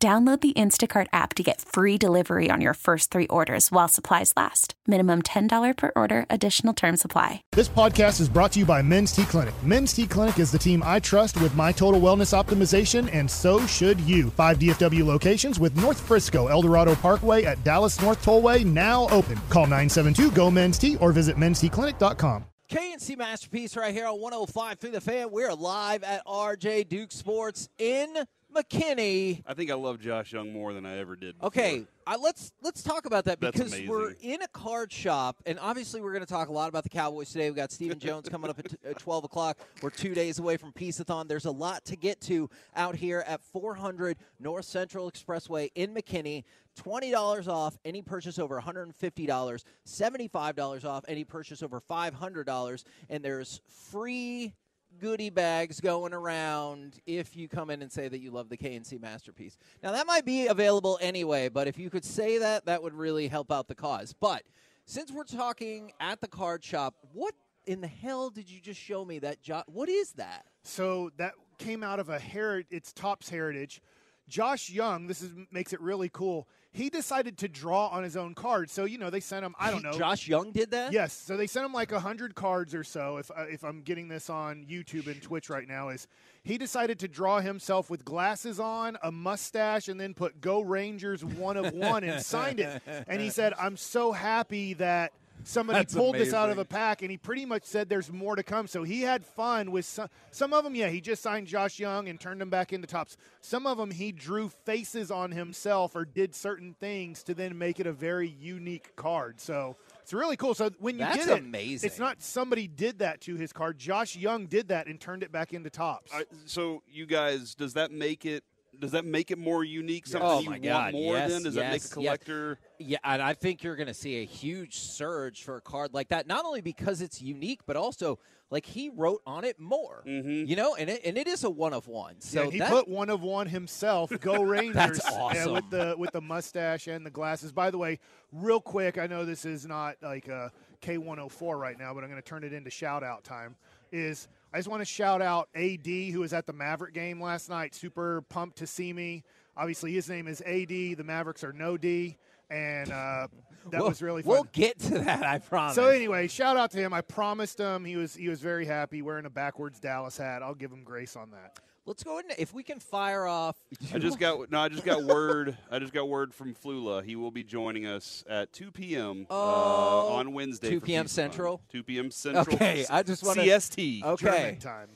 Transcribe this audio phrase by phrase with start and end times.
[0.00, 4.32] Download the Instacart app to get free delivery on your first three orders while supplies
[4.36, 4.74] last.
[4.86, 7.42] Minimum $10 per order, additional term supply.
[7.50, 9.54] This podcast is brought to you by Men's T Clinic.
[9.64, 13.66] Men's T Clinic is the team I trust with my total wellness optimization, and so
[13.66, 14.30] should you.
[14.30, 19.36] Five DFW locations with North Frisco, Eldorado Parkway at Dallas North Tollway now open.
[19.48, 22.44] Call 972 GO Men's T or visit menstclinic.com.
[22.68, 25.30] K&C Masterpiece right here on 105 through the fan.
[25.30, 28.14] We're live at RJ Duke Sports in
[28.58, 29.42] McKinney.
[29.46, 31.34] I think I love Josh Jung more than I ever did.
[31.36, 31.46] Before.
[31.48, 33.88] Okay, I, let's let's talk about that That's because amazing.
[33.88, 36.88] we're in a card shop, and obviously we're going to talk a lot about the
[36.88, 37.48] Cowboys today.
[37.48, 39.58] We've got Stephen Jones coming up at, t- at 12 o'clock.
[39.82, 41.28] We're two days away from Peaceathon.
[41.28, 46.44] There's a lot to get to out here at 400 North Central Expressway in McKinney.
[46.78, 54.54] $20 off any purchase over $150, $75 off any purchase over $500, and there's free
[54.98, 58.98] goodie bags going around if you come in and say that you love the K&C
[58.98, 59.56] masterpiece.
[59.82, 63.28] Now that might be available anyway, but if you could say that, that would really
[63.28, 64.14] help out the cause.
[64.18, 64.42] But
[64.84, 67.34] since we're talking at the card shop, what
[67.66, 70.46] in the hell did you just show me that jo- what is that?
[70.62, 72.68] So that came out of a heritage.
[72.70, 73.82] It's Topps Heritage.
[74.28, 76.48] Josh Jung, this is makes it really cool.
[76.78, 78.70] He decided to draw on his own card.
[78.70, 79.52] So you know they sent him.
[79.58, 79.98] I don't know.
[79.98, 80.92] Josh Jung did that?
[80.92, 83.16] Yes, so they sent him like hundred cards or so.
[83.16, 86.06] If uh, if I'm getting this on YouTube and Twitch right now, is
[86.44, 91.24] he decided to draw himself with glasses on, a mustache, and then put "Go Rangers"
[91.24, 92.80] one of one and signed it.
[93.08, 95.12] And he said, "I'm so happy that."
[95.44, 98.36] Somebody That's pulled this out of a pack, and he pretty much said there's more
[98.36, 98.66] to come.
[98.66, 100.74] So he had fun with some, some of them.
[100.74, 103.16] Yeah, he just signed Josh Jung and turned him back into Topps.
[103.40, 107.80] Some of them he drew faces on himself or did certain things to then make
[107.80, 109.40] it a very unique card.
[109.40, 110.54] So it's really cool.
[110.54, 111.86] So when you That's get it, amazing.
[111.86, 113.78] it's not somebody did that to his card.
[113.78, 116.12] Josh Jung did that and turned it back into Topps.
[116.14, 118.44] I, so you guys, does that make it?
[118.78, 120.06] Does that make it more unique?
[120.06, 121.14] Something Oh you my want God, more?
[121.16, 122.58] yes, then does that make yes, a collector?
[122.78, 126.08] Yeah, and I think you're going to see a huge surge for a card like
[126.08, 126.26] that.
[126.26, 128.18] Not only because it's unique, but also
[128.50, 130.04] like he wrote on it more.
[130.06, 130.46] Mhm.
[130.46, 132.20] You know, and it, and it is a one of one.
[132.20, 134.12] So yeah, he that, put one of one himself.
[134.20, 134.74] Go Rangers!
[134.74, 135.52] That's Yeah, awesome.
[135.54, 137.52] with the with the mustache and the glasses.
[137.52, 137.98] By the way,
[138.32, 140.52] real quick, I know this is not like a
[140.82, 143.56] K104 right now, but I'm going to turn it into shout out time.
[143.90, 147.48] Is I just want to shout out AD who was at the Maverick game last
[147.48, 147.74] night.
[147.74, 149.24] Super pumped to see me.
[149.56, 150.68] Obviously, his name is AD.
[150.68, 152.16] The Mavericks are no D,
[152.48, 153.26] and uh,
[153.70, 154.32] that we'll, was really fun.
[154.32, 155.24] We'll get to that.
[155.24, 155.74] I promise.
[155.74, 156.94] So anyway, shout out to him.
[156.94, 160.42] I promised him he was he was very happy wearing a backwards Dallas hat.
[160.42, 161.58] I'll give him grace on that.
[161.88, 163.56] Let's go ahead and if we can fire off.
[163.92, 164.60] I just got no.
[164.60, 165.56] I just got word.
[165.70, 167.02] I just got word from Flula.
[167.02, 169.26] He will be joining us at 2 p.m.
[169.30, 170.70] Oh, uh, on Wednesday.
[170.70, 171.08] 2 p.m.
[171.08, 171.60] Central?
[171.72, 172.10] 2 p.m.
[172.10, 172.54] Central.
[172.54, 174.04] Okay, I just wanna- CST.
[174.04, 174.24] Okay.
[174.26, 174.88] German time.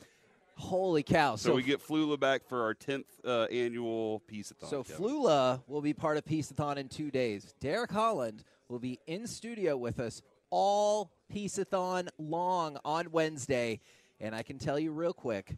[0.57, 1.35] Holy cow!
[1.35, 4.69] So, we get Flula back for our 10th uh, annual Peaceathon.
[4.69, 5.03] So Kevin.
[5.03, 7.55] Flula will be part of Peaceathon in two days.
[7.59, 13.81] Derek Holland will be in studio with us all Peaceathon long on Wednesday.
[14.21, 15.57] And I can tell you real quick,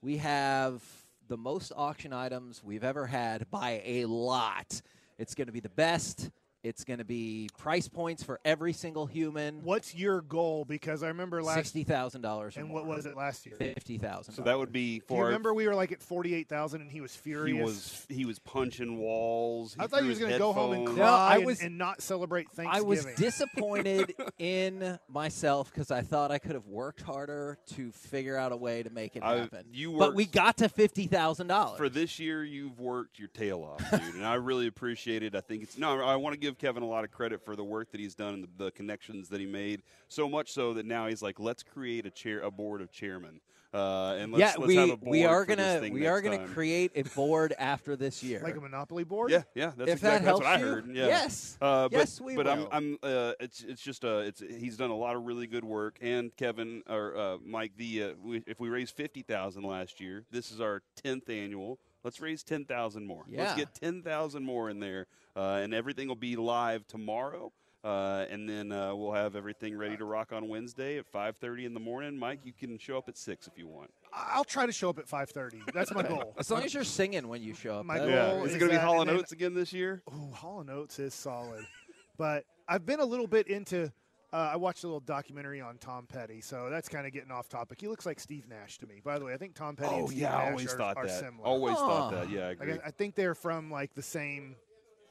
[0.00, 0.82] we have
[1.26, 4.80] the most auction items we've ever had by a lot.
[5.18, 6.30] It's going to be the best.
[6.64, 9.62] It's going to be price points for every single human.
[9.62, 10.64] What's your goal?
[10.64, 12.56] Because I remember last Sixty thousand dollars.
[12.56, 13.54] and what was it last year?
[13.56, 14.34] Fifty thousand.
[14.34, 16.90] So that would be Do you remember we were like at forty eight thousand and
[16.90, 17.56] he was furious.
[17.56, 19.76] he was he was punching walls.
[19.78, 21.78] I thought he was going to go home and cry No, I and- was- and,
[21.78, 22.76] not celebrate Thanksgiving.
[22.76, 28.36] I was disappointed in myself because I thought I could have worked harder to figure
[28.36, 29.66] out a way to make it I- happen.
[29.72, 33.62] you but we got to fifty thousand dollars For this year, you've worked your tail
[33.62, 35.36] off, dude, and I really appreciate it.
[35.36, 36.00] I think it's no.
[36.00, 38.34] I want to give Kevin a lot of credit for the work that he's done
[38.34, 39.82] and the, the connections that he made.
[40.06, 43.40] So much so that now he's like, let's create a chair, a board of chairmen,
[43.74, 46.38] uh, and let's, yeah, let's we have a board we are gonna we are gonna
[46.38, 46.48] time.
[46.54, 48.40] create a board after this year.
[48.42, 49.30] like a monopoly board.
[49.30, 50.96] Yeah, yeah, that's if that exactly helps that's what I you, heard.
[50.96, 51.06] Yeah.
[51.06, 52.68] yes, Uh, but, yes, we but will.
[52.72, 55.64] I'm, I'm uh, it's it's just uh, it's he's done a lot of really good
[55.64, 55.98] work.
[56.00, 60.24] And Kevin or uh, Mike, the uh, we, if we raised fifty thousand last year,
[60.30, 61.78] this is our tenth annual.
[62.04, 63.24] Let's raise ten thousand more.
[63.28, 63.42] Yeah.
[63.44, 65.06] Let's get ten thousand more in there,
[65.36, 67.52] uh, and everything will be live tomorrow.
[67.84, 71.74] Uh, and then uh, we'll have everything ready to rock on Wednesday at 5:30 in
[71.74, 72.18] the morning.
[72.18, 73.90] Mike, you can show up at six if you want.
[74.12, 75.72] I'll try to show up at 5:30.
[75.72, 76.34] That's my goal.
[76.38, 77.86] As long as you're singing when you show up.
[77.86, 79.54] My that- goal Is is it going to be that- Hall and and Oates again
[79.54, 80.02] this year?
[80.12, 81.64] Ooh, Hall and Oates is solid,
[82.18, 83.92] but I've been a little bit into.
[84.30, 87.48] Uh, I watched a little documentary on Tom Petty, so that's kind of getting off
[87.48, 87.80] topic.
[87.80, 89.00] He looks like Steve Nash to me.
[89.02, 90.76] By the way, I think Tom Petty and Oh Steve yeah, I Nash always are,
[90.76, 91.18] thought are that.
[91.20, 91.46] similar.
[91.46, 92.30] Always thought that.
[92.30, 92.72] Yeah, I Like, agree.
[92.84, 94.56] I, I think they're from like the same.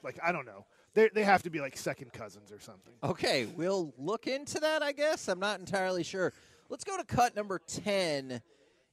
[0.03, 0.65] Like I don't know.
[0.93, 2.93] They they have to be like second cousins or something.
[3.03, 5.27] Okay, we'll look into that, I guess.
[5.27, 6.31] I'm not entirely sure.
[6.69, 8.41] Let's go to cut number 10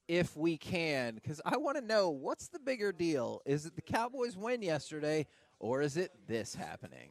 [0.08, 3.42] if we can, because I want to know what's the bigger deal?
[3.44, 5.26] Is it the Cowboys win yesterday,
[5.58, 7.10] or is it this happening?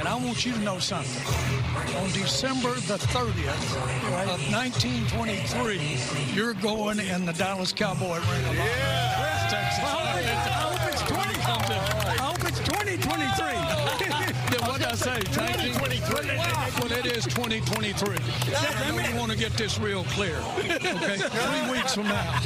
[0.00, 1.22] And I want you to know something.
[1.96, 3.76] On December the 30th
[4.32, 8.60] of 1923, you're going in the Dallas Cowboy Ring of Honor.
[8.60, 9.84] West Texas.
[9.84, 11.76] I hope it's 20 something.
[11.76, 13.52] I hope it's 2023.
[14.08, 15.20] yeah, what did I say?
[15.20, 16.28] 2023.
[16.80, 18.16] Well, it is 2023.
[18.56, 20.38] I know want to get this real clear.
[20.56, 22.40] Okay, three weeks from now.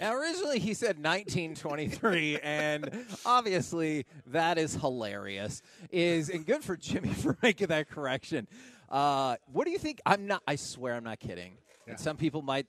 [0.00, 5.60] Now, originally he said 1923, and obviously that is hilarious.
[5.90, 8.48] Is and good for Jimmy for making that correction.
[8.88, 10.00] Uh, what do you think?
[10.06, 10.42] I'm not.
[10.48, 11.58] I swear I'm not kidding.
[11.86, 12.66] And some people might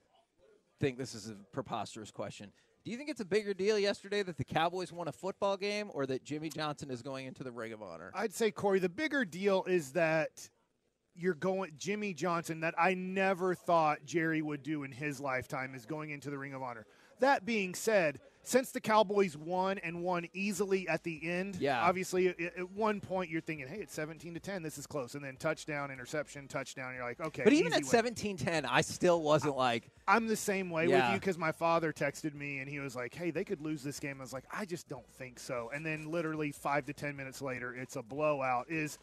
[0.82, 2.52] think this is a preposterous question.
[2.84, 5.90] Do you think it's a bigger deal yesterday that the Cowboys won a football game,
[5.94, 8.12] or that Jimmy Johnson is going into the Ring of Honor?
[8.14, 10.50] I'd say Corey, the bigger deal is that
[11.16, 15.86] you're going Jimmy Johnson that I never thought Jerry would do in his lifetime is
[15.86, 16.86] going into the Ring of Honor.
[17.22, 21.80] That being said, since the Cowboys won and won easily at the end, Yeah.
[21.84, 24.64] obviously at, one point you're thinking, "Hey, it's 17 to 10.
[24.64, 26.96] This is close." And then touchdown, interception, touchdown.
[26.96, 27.86] You're like, "Okay." But even at win.
[27.92, 31.06] 17-10, I still wasn't like, I'm the same way Yeah.
[31.06, 33.84] with you because my father texted me and he was like, "Hey, they could lose
[33.84, 36.94] this game." I was like, "I just don't think so." And then literally five to
[36.94, 38.66] ten minutes later, it's a blowout.
[38.72, 38.98] Is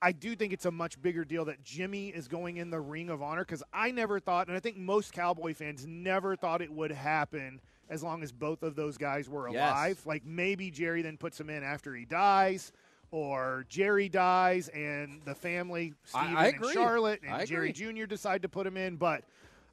[0.00, 3.10] I do think it's a much bigger deal that Jimmy is going in the Ring
[3.10, 6.72] of Honor because I never thought, and I think most Cowboy fans never thought it
[6.72, 7.60] would happen
[7.90, 9.56] as long as both of those guys were Yes.
[9.72, 10.02] alive.
[10.06, 12.70] Like maybe Jerry then puts him in after he dies.
[13.10, 16.72] Or Jerry dies and the family, I- Stephen I and agree.
[16.74, 17.72] Charlotte and I Jerry.
[17.72, 18.04] Jr.
[18.04, 19.24] decide to put him in, but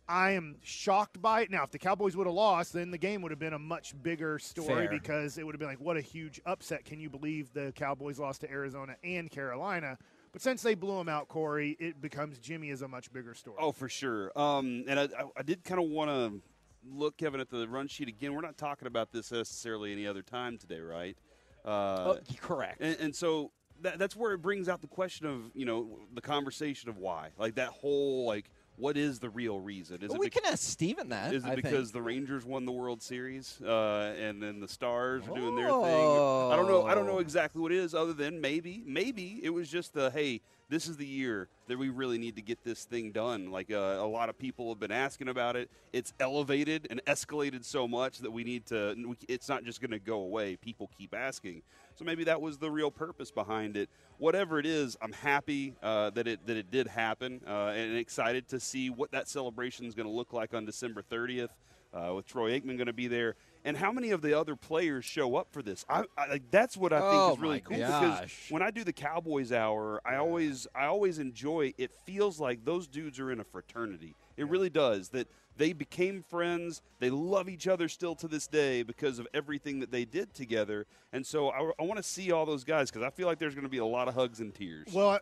[0.07, 1.51] I am shocked by it.
[1.51, 3.93] Now, if the Cowboys would have lost, then the game would have been a much
[4.03, 4.89] bigger story Fair.
[4.89, 6.85] because it would have been like, what a huge upset.
[6.85, 9.97] Can you believe the Cowboys lost to Arizona and Carolina?
[10.31, 13.57] But since they blew them out, Corey, it becomes Jimmy is a much bigger story.
[13.59, 14.31] Oh, for sure.
[14.37, 16.41] Um, and I, I, I did kind of want to
[16.87, 18.33] look, Kevin, at the run sheet again.
[18.33, 21.17] We're not talking about this necessarily any other time today, right?
[21.63, 22.81] Uh, oh, correct.
[22.81, 26.21] and, and so that, that's where it brings out the question of you know the
[26.21, 30.01] conversation of why, like that whole like what is the real reason?
[30.01, 31.33] Is Well, it we can ask Stephen that.
[31.33, 31.93] is it I because think.
[31.93, 35.75] the Rangers won the World Series uh, and then the Stars are doing their thing?
[35.83, 36.85] I don't know.
[36.85, 37.19] I don't know Oh.
[37.19, 40.97] exactly what it is, other than maybe, maybe it was just the hey, this is
[40.97, 43.51] the year that we really need to get this thing done.
[43.51, 45.69] Like uh, a lot of people have been asking about it.
[45.93, 49.15] It's elevated and escalated so much that we need to.
[49.29, 50.55] It's not just going to go away.
[50.57, 51.61] People keep asking.
[51.95, 53.89] So maybe that was the real purpose behind it.
[54.17, 58.47] Whatever it is, I'm happy uh, that it that it did happen, uh, and excited
[58.49, 61.49] to see what that celebration is going to look like on December 30th
[61.93, 65.05] uh, with Troy Aikman going to be there, and how many of the other players
[65.05, 65.85] show up for this.
[65.89, 68.19] I, I like that's what I think Oh, is really cool gosh.
[68.19, 71.73] because when I do the Cowboys hour, I always I always enjoy.
[71.77, 74.15] It feels like those dudes are in a fraternity.
[74.35, 75.09] It really does.
[75.09, 76.81] That they became friends.
[76.99, 80.85] They love each other still to this day because of everything that they did together.
[81.13, 83.55] And so I, I want to see all those guys because I feel like there's
[83.55, 84.87] going to be a lot of hugs and tears.
[84.93, 85.19] Well,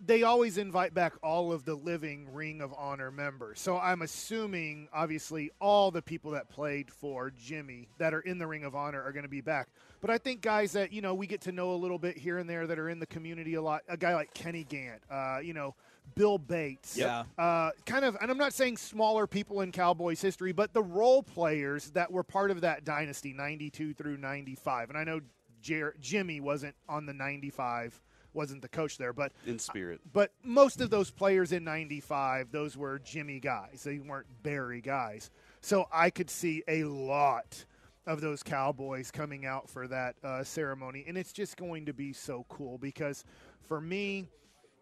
[0.00, 3.60] they always invite back all of the living Ring of Honor members.
[3.60, 8.46] So I'm assuming, obviously, all the people that played for Jimmy that are in the
[8.46, 9.68] Ring of Honor are going to be back.
[10.00, 12.38] But I think guys that you know we get to know a little bit here
[12.38, 13.82] and there that are in the community a lot.
[13.88, 15.74] A guy like Kenny Gant, uh, you know,
[16.16, 17.24] Bill Bates, Yeah.
[17.38, 18.16] uh, kind of.
[18.20, 22.22] And I'm not saying smaller people in Cowboys history, but the role players that were
[22.24, 24.90] part of that dynasty, 92 through 95.
[24.90, 25.20] And I know
[25.62, 28.02] Jer- Jimmy wasn't on the 95
[28.34, 30.00] wasn't the coach there, but in spirit.
[30.12, 33.82] but most of those players in 95 those were jimmy guys.
[33.84, 35.30] They weren't barry guys.
[35.60, 37.64] So i could see a lot
[38.06, 41.04] of those cowboys coming out for that uh, ceremony.
[41.08, 43.24] And it's just going to be so cool because
[43.66, 44.26] for me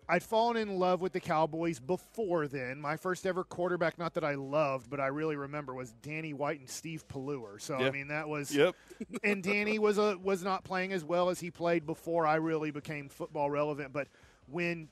[0.09, 2.81] I'd fallen in love with the Cowboys before then.
[2.81, 6.61] My first ever quarterback, not that I loved, but I really remember, was Danny White
[6.61, 7.59] and Steve Pelluer.
[7.61, 8.75] So I mean, that was Yep.
[9.25, 12.71] and Danny was a was not playing as well as he played before I really
[12.71, 13.93] became football relevant.
[13.93, 14.09] But
[14.49, 14.89] when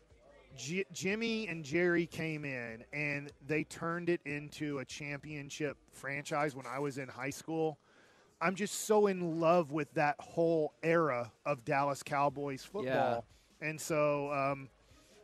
[0.57, 6.67] J- Jimmy and Jerry came in and they turned it into a championship franchise when
[6.67, 7.79] I was in high school,
[8.41, 13.25] I'm just so in love with that whole era of Dallas Cowboys football.
[13.61, 13.69] Yeah.
[13.69, 14.69] and so um,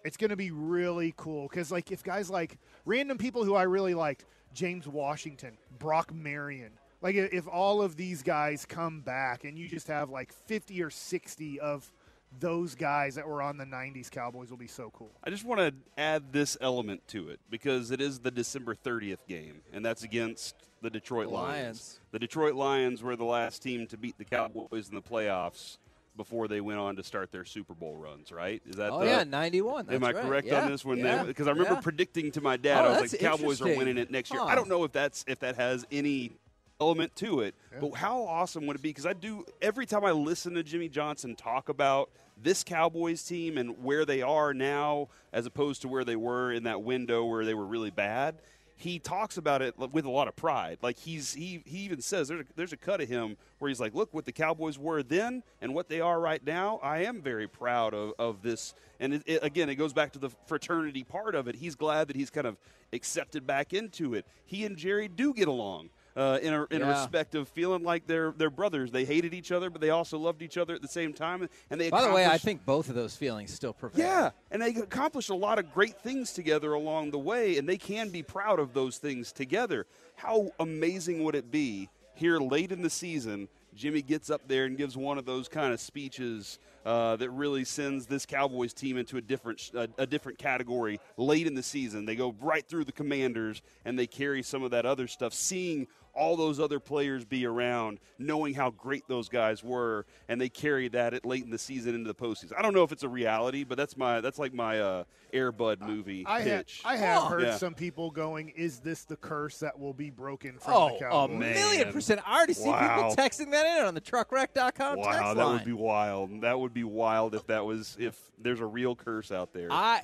[0.07, 3.65] it's going to be really cool because like if guys like random people who I
[3.65, 6.71] really liked, James Washington, Brock Marion,
[7.03, 10.91] like if all of these guys come back and you just have like 50 or
[10.91, 11.91] 60 of
[12.39, 15.11] those guys that were on the 90s Cowboys will be so cool.
[15.25, 19.27] I just want to add this element to it because it is the December 30th
[19.27, 21.63] game, and that's against the Detroit Lions.
[21.63, 22.01] Lions.
[22.13, 25.79] The Detroit Lions were the last team to beat the Cowboys in the playoffs
[26.16, 28.32] before they went on to start their Super Bowl runs.
[28.32, 28.62] Right?
[28.66, 29.90] Is that Oh the, yeah, 91.
[29.90, 30.25] Am I right.
[30.25, 30.99] correct Yeah, on this one?
[30.99, 31.80] yeah, Because I remember yeah.
[31.80, 34.46] predicting to my dad, Oh, I was like, "Cowboys are winning it next year." Huh.
[34.46, 36.32] I don't know if that's if that has any
[36.80, 38.90] element to it, but how awesome would it be?
[38.90, 42.11] Because I do every time I listen to Jimmy Johnson talk about
[42.42, 46.64] this Cowboys team and where they are now, as opposed to where they were in
[46.64, 48.37] that window where they were really bad.
[48.78, 50.78] He talks about it with a lot of pride.
[50.83, 53.80] Like he's he he even says there's a, there's a cut of him where he's
[53.80, 56.78] like, look what the Cowboys were then and what they are right now.
[56.83, 58.75] I am very proud of, of this.
[59.00, 61.56] And it, it, again, it goes back to the fraternity part of it.
[61.56, 62.59] He's glad that he's kind of
[62.92, 64.26] accepted back into it.
[64.45, 65.88] He and Jerry do get along.
[66.16, 68.90] Uh, in a, in a respect of feeling like they're they're brothers.
[68.90, 71.46] They hated each other, but they also loved each other at the same time.
[71.68, 74.06] And they By the way, I think both of those feelings still prevail.
[74.06, 77.76] yeah, and they accomplished a lot of great things together along the way, and they
[77.76, 79.85] can be proud of those things together.
[80.14, 83.49] How amazing would it be here late in the season?
[83.75, 87.64] Jimmy gets up there and gives one of those kind of speeches uh, that really
[87.64, 92.06] sends this Cowboys team into a different a, a different category late in the season.
[92.06, 95.35] They go right through the Commanders and they carry some of that other stuff.
[95.35, 100.49] Seeing all those other players be around, knowing how great those guys were, and they
[100.49, 102.52] carry that at late in the season into the postseason.
[102.58, 105.80] I don't know if it's a reality, but that's my that's like my uh, Airbud
[105.80, 106.80] movie I have, pitch.
[106.85, 107.26] I have Oh.
[107.26, 107.56] heard Yeah.
[107.56, 111.28] some people going, "Is this the curse that will be broken from Oh, the a
[111.28, 112.20] million percent.
[112.26, 115.52] I already see people texting that in on the truckwreck.com wow, text that line.
[115.54, 116.40] would be wild.
[116.40, 120.02] That would be wild if that was if there's a real curse out there, I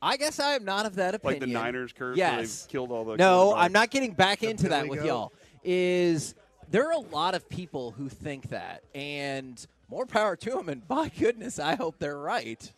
[0.00, 1.40] I guess I am not of that opinion.
[1.40, 2.16] like the Niners curse.
[2.16, 2.62] where Yes.
[2.62, 3.16] they've killed all the.
[3.16, 3.54] No.
[3.54, 5.06] I'm not getting back into that with Goat.
[5.06, 5.32] y'all.
[5.64, 6.34] Is
[6.70, 10.68] there are a lot of people who think that, and more power to them.
[10.68, 12.70] And by goodness, I hope they're right.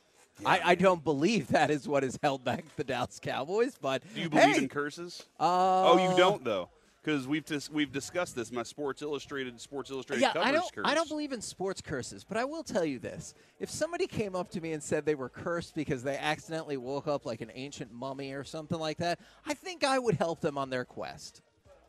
[0.47, 3.75] I, I don't believe that is what has held back the Dallas Cowboys.
[3.81, 5.25] But Do you believe hey, in curses?
[5.39, 6.71] uh, oh, you don't though,
[7.03, 8.53] because we've dis- we've discussed this.
[8.53, 10.75] My Sports Illustrated Sports Illustrated Yeah, covers I don't.
[10.75, 10.85] curse.
[10.87, 14.35] I don't believe in sports curses, but I will tell you this: if somebody came
[14.37, 17.51] up to me and said they were cursed because they accidentally woke up like an
[17.55, 21.43] ancient mummy or something like that, I think I would help them on their quest.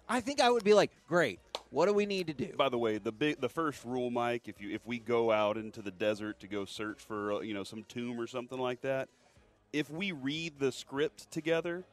[0.08, 1.40] I think I would be like, "Great,
[1.70, 4.48] what do we need to do?" By the way, the big, the first rule, Mike,
[4.48, 7.54] if you if we go out into the desert to go search for uh, you
[7.54, 9.10] know some tomb or something like that,
[9.74, 11.86] if we read the script together,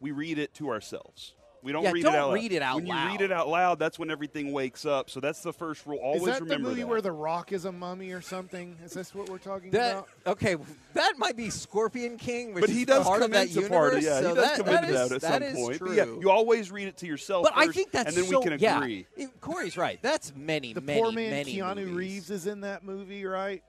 [0.00, 1.34] we read it to ourselves.
[1.62, 2.34] We don't Yeah, read don't it out loud.
[2.34, 5.08] read it out when you read it out loud, that's when everything wakes up.
[5.08, 5.98] So that's the first rule.
[6.02, 6.44] Always remember.
[6.44, 6.88] Is that the movie that.
[6.88, 8.76] where The Rock is a mummy or something?
[8.84, 10.08] Is this what we're talking That about?
[10.26, 10.56] okay?
[10.94, 13.60] That might be Scorpion King, which but he is does part come of that into
[13.60, 13.70] universe.
[13.92, 15.54] part yeah, so he does that, come that into is- that at that some is
[15.54, 15.78] point.
[15.78, 15.94] But True.
[15.96, 18.44] yeah, you always read it to yourself but I think that's and then so, we
[18.48, 18.76] can yeah.
[18.78, 19.06] agree.
[19.16, 19.98] It- Corey's right.
[20.02, 21.94] That's many, The many, poor man many Keanu movies.
[21.94, 23.62] Reeves is in that movie, right?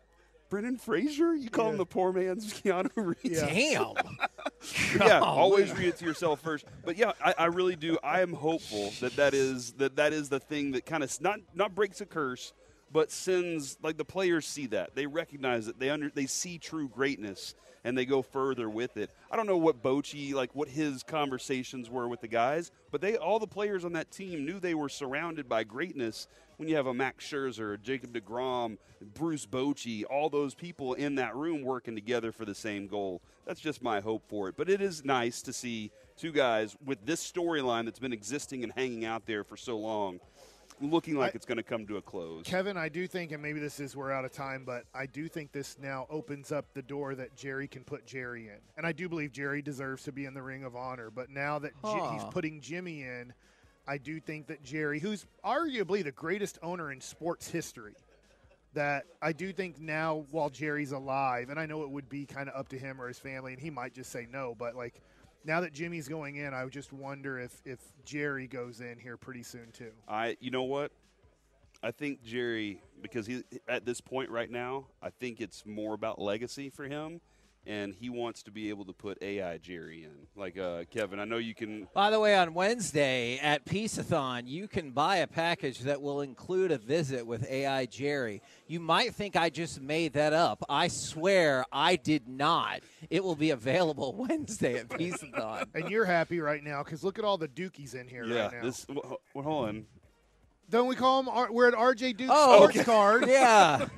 [0.54, 3.42] Brendan Fraser, you call him the poor man's Keanu Reeves.
[3.42, 3.48] Yeah.
[3.48, 3.94] Damn.
[4.94, 5.24] yeah, Golly.
[5.24, 6.66] always read it to yourself first.
[6.86, 7.98] But yeah, I, I really do.
[8.04, 11.40] I am hopeful that that is that that is the thing that kind of not
[11.56, 12.54] not breaks a curse,
[12.92, 15.80] but sends like the players see that they recognize it.
[15.80, 19.10] They under they see true greatness and they go further with it.
[19.32, 23.18] I don't know what Bochy like what his conversations were with the guys, but they
[23.18, 26.28] all the players on that team knew they were surrounded by greatness.
[26.64, 28.78] When you have a Max Scherzer, Jacob DeGrom,
[29.16, 33.22] Bruce Bochy, all those people in that room working together for the same goal.
[33.46, 34.56] That's just my hope for it.
[34.56, 38.72] But it is nice to see two guys with this storyline that's been existing and
[38.72, 40.22] hanging out there for so long,
[40.80, 42.46] looking like I- it's going to come to a close.
[42.46, 45.28] Kevin, I do think, and maybe this is we're out of time, but I do
[45.28, 48.94] think this now opens up the door that Jerry can put Jerry in, and I
[48.94, 51.10] do believe Jerry deserves to be in the Ring of Honor.
[51.12, 53.34] But now that Ji- he's putting Jimmy in,
[53.88, 57.96] I do think that Jerry, who's arguably the greatest owner in sports history,
[58.74, 62.50] that I do think now while Jerry's alive, and I know it would be kind
[62.50, 65.02] of up to him or his family, and he might just say no, but like.
[65.46, 69.44] Now that Jimmy's going in, I just wonder if, if Jerry goes in here pretty
[69.44, 69.92] soon too.
[70.08, 70.94] I, you know what?
[71.84, 76.18] I think Jerry, because he at this point right now, I think it's more about
[76.18, 77.20] legacy for him,
[77.66, 80.12] and he wants to be able to put AI Jerry in.
[80.36, 81.88] Like uh, Kevin, I know you can.
[81.94, 86.72] By the way, on Wednesday at Peaceathon, you can buy a package that will include
[86.72, 88.42] a visit with AI Jerry.
[88.68, 90.64] You might think I just made that up.
[90.68, 92.82] I swear I did not.
[93.10, 95.68] It will be available Wednesday at Peaceathon.
[95.74, 98.54] And you're happy right now because look at all the Dookies in here Yeah, right
[98.54, 98.62] now.
[98.64, 98.86] this.
[98.90, 99.86] Well, hold on.
[100.70, 101.54] Don't we call them?
[101.54, 103.26] We're at RJ Duke's Oh, sports card.
[103.28, 103.88] yeah.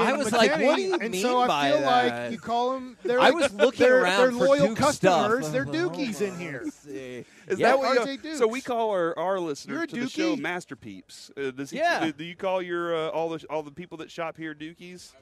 [0.00, 2.22] in I was like, what do you and mean so I by feel that?
[2.22, 2.96] like you call them.
[3.04, 5.46] They're, I was looking they're, around They're for loyal Duke customers.
[5.46, 5.52] stuff.
[5.52, 6.64] They're Dukies in here.
[6.84, 7.24] See.
[7.46, 8.38] Is Yeah, that what RJ you, Dukes.
[8.38, 10.40] so we call our, our listeners You're a to the show Dookie?
[10.40, 11.30] Master Peeps?
[11.36, 12.04] Uh, does he, Yeah.
[12.06, 15.12] do, do you call your uh, all the all the people that shop here Dookies?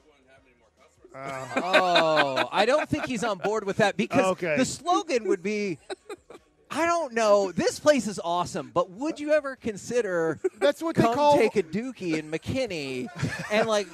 [1.55, 4.55] Oh, I don't think he's on board with that because Okay.
[4.57, 5.79] the slogan would be
[6.69, 7.51] I don't know.
[7.53, 11.37] This place is awesome, but would you ever consider That's what they come call.
[11.37, 13.07] take a dookie in McKinney
[13.51, 13.87] and like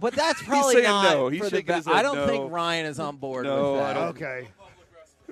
[0.00, 1.28] but that's probably saying not no.
[1.28, 1.88] He's for the shaking best.
[1.88, 2.26] I don't no.
[2.26, 3.94] think Ryan is on board No, with I that.
[3.94, 4.48] don't- okay.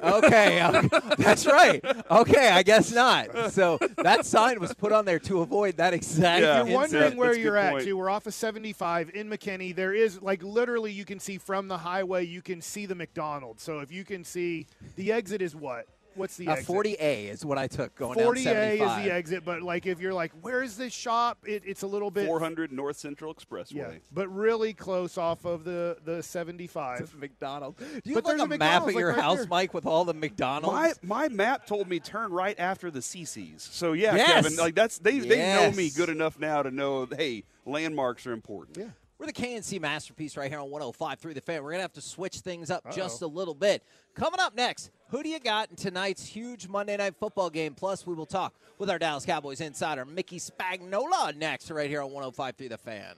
[0.01, 0.89] Okay, okay.
[0.93, 1.85] Uh, that's right.
[2.09, 3.53] Okay, I guess not.
[3.53, 6.43] So that sign was put on there to avoid that exact.
[6.43, 6.61] Yeah.
[6.61, 7.85] If you're wondering where that's you're at, point.
[7.85, 9.75] too, we're off of 75 in McKinney.
[9.75, 13.63] There is, like, literally, you can see from the highway, you can see the McDonald's.
[13.63, 15.87] So if you can see, the exit is what?
[16.19, 16.67] What's the Uh, exit?
[16.69, 18.99] 40A is what I took going down 40A 75.
[18.99, 21.39] is the exit, but like if you're like, where is this shop?
[21.47, 23.75] It, it's a little bit 400 North Central Expressway.
[23.75, 27.15] yeah, but really close off of the the 75.
[27.19, 27.79] McDonald's.
[27.79, 29.39] Do you But have there's like a a, map McDonald's, at your like, right house,
[29.39, 29.47] there.
[29.47, 30.75] Mike, with all the McDonald's?
[30.75, 33.63] My my map told me turn right after the CC's.
[33.63, 34.33] So yeah, Yes.
[34.45, 38.33] Kevin, like that's they they know me good enough now to know hey landmarks are
[38.33, 38.77] important.
[38.79, 38.87] Yeah.
[39.19, 41.65] We're the K&C masterpiece right here on 105 through the fan.
[41.65, 43.83] We're going to have to switch things up just a little bit.
[44.15, 47.75] Coming up next, who do you got in tonight's huge Monday night football game?
[47.75, 52.13] Plus, we will talk with our Dallas Cowboys insider, Mickey Spagnola, next right here on
[52.13, 53.17] 105 through the fan.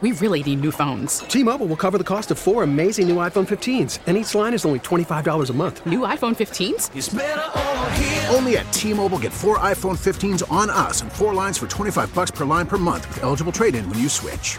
[0.00, 1.18] We really need new phones.
[1.20, 4.64] T-Mobile will cover the cost of four amazing new iPhone 15s, and each line is
[4.64, 5.84] only $25 a month.
[5.86, 8.34] New iPhone 15s?
[8.34, 12.30] Only at T-Mobile get four iPhone 15s on us and four lines for 25 bucks
[12.30, 14.58] per line per month with eligible trade-in when you switch.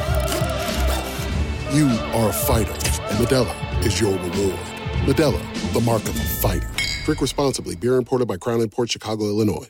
[1.73, 4.59] You are a fighter, and Modelo is your reward.
[5.05, 6.69] Modelo, the mark of a fighter.
[7.05, 7.77] Drink responsibly.
[7.77, 9.69] Beer imported by Crown Port Chicago, Illinois.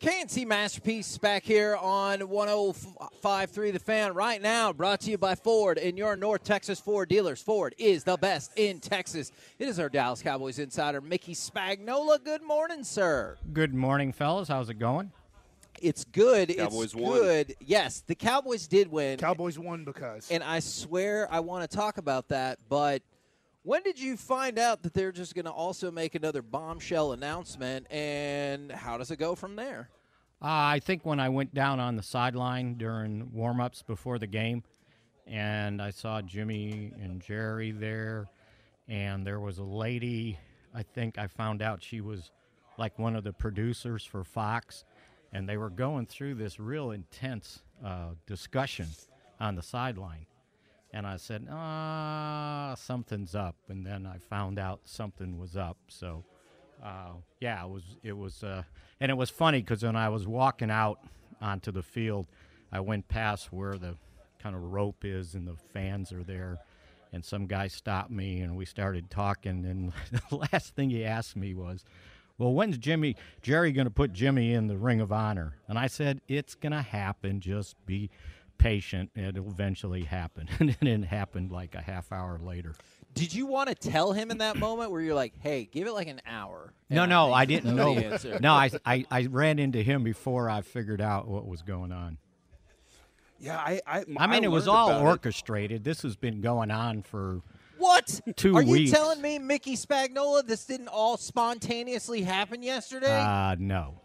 [0.00, 5.78] K&C Masterpiece back here on 105.3 The Fan right now, brought to you by Ford
[5.78, 7.40] and your North Texas Ford dealers.
[7.40, 9.30] Ford is the best in Texas.
[9.60, 12.24] It is our Dallas Cowboys insider, Mickey Spagnola.
[12.24, 13.38] Good morning, sir.
[13.52, 14.48] Good morning, fellas.
[14.48, 15.12] How's it going?
[15.82, 16.54] It's good.
[16.56, 17.18] Cowboys it's won.
[17.18, 17.56] good.
[17.60, 19.18] Yes, the Cowboys did win.
[19.18, 23.02] Cowboys won because And I swear I want to talk about that, but
[23.62, 27.90] when did you find out that they're just going to also make another bombshell announcement,
[27.90, 29.90] and how does it go from there?
[30.40, 34.62] Uh, I think when I went down on the sideline during warm-ups before the game,
[35.26, 38.28] and I saw Jimmy and Jerry there,
[38.86, 40.38] and there was a lady.
[40.72, 42.30] I think I found out she was
[42.78, 44.84] like one of the producers for Fox,
[45.36, 48.86] and they were going through this real intense uh, discussion
[49.38, 50.24] on the sideline.
[50.94, 53.54] And I said, ah, something's up.
[53.68, 55.76] And then I found out something was up.
[55.88, 56.24] So,
[56.82, 58.62] uh, yeah, it was, it was, uh,
[58.98, 61.00] and it was funny because when I was walking out
[61.42, 62.28] onto the field,
[62.72, 63.94] I went past where the
[64.38, 66.60] kind of rope is and the fans are there.
[67.12, 69.66] And some guy stopped me and we started talking.
[69.66, 69.92] And
[70.30, 71.84] the last thing he asked me was,
[72.38, 75.56] well, when's Jimmy, Jerry going to put Jimmy in the Ring of Honor?
[75.68, 77.40] And I said, it's going to happen.
[77.40, 78.10] Just be
[78.58, 79.10] patient.
[79.14, 80.48] It'll eventually happen.
[80.60, 82.74] and it happened like a half hour later.
[83.14, 85.92] Did you want to tell him in that moment where you're like, "Hey, give it
[85.92, 86.74] like an hour"?
[86.90, 88.00] No, no, think I didn't know know.
[88.00, 88.38] the answer.
[88.40, 92.18] No, I, I, I ran into him before I figured out what was going on.
[93.38, 95.04] Yeah, I I, I mean, it was all about it.
[95.04, 95.82] orchestrated.
[95.84, 97.40] This has been going on for
[97.78, 98.20] What?
[98.36, 103.18] Two Are you telling me, Mickey Spagnola, this didn't all spontaneously happen yesterday?
[103.20, 104.00] uh no.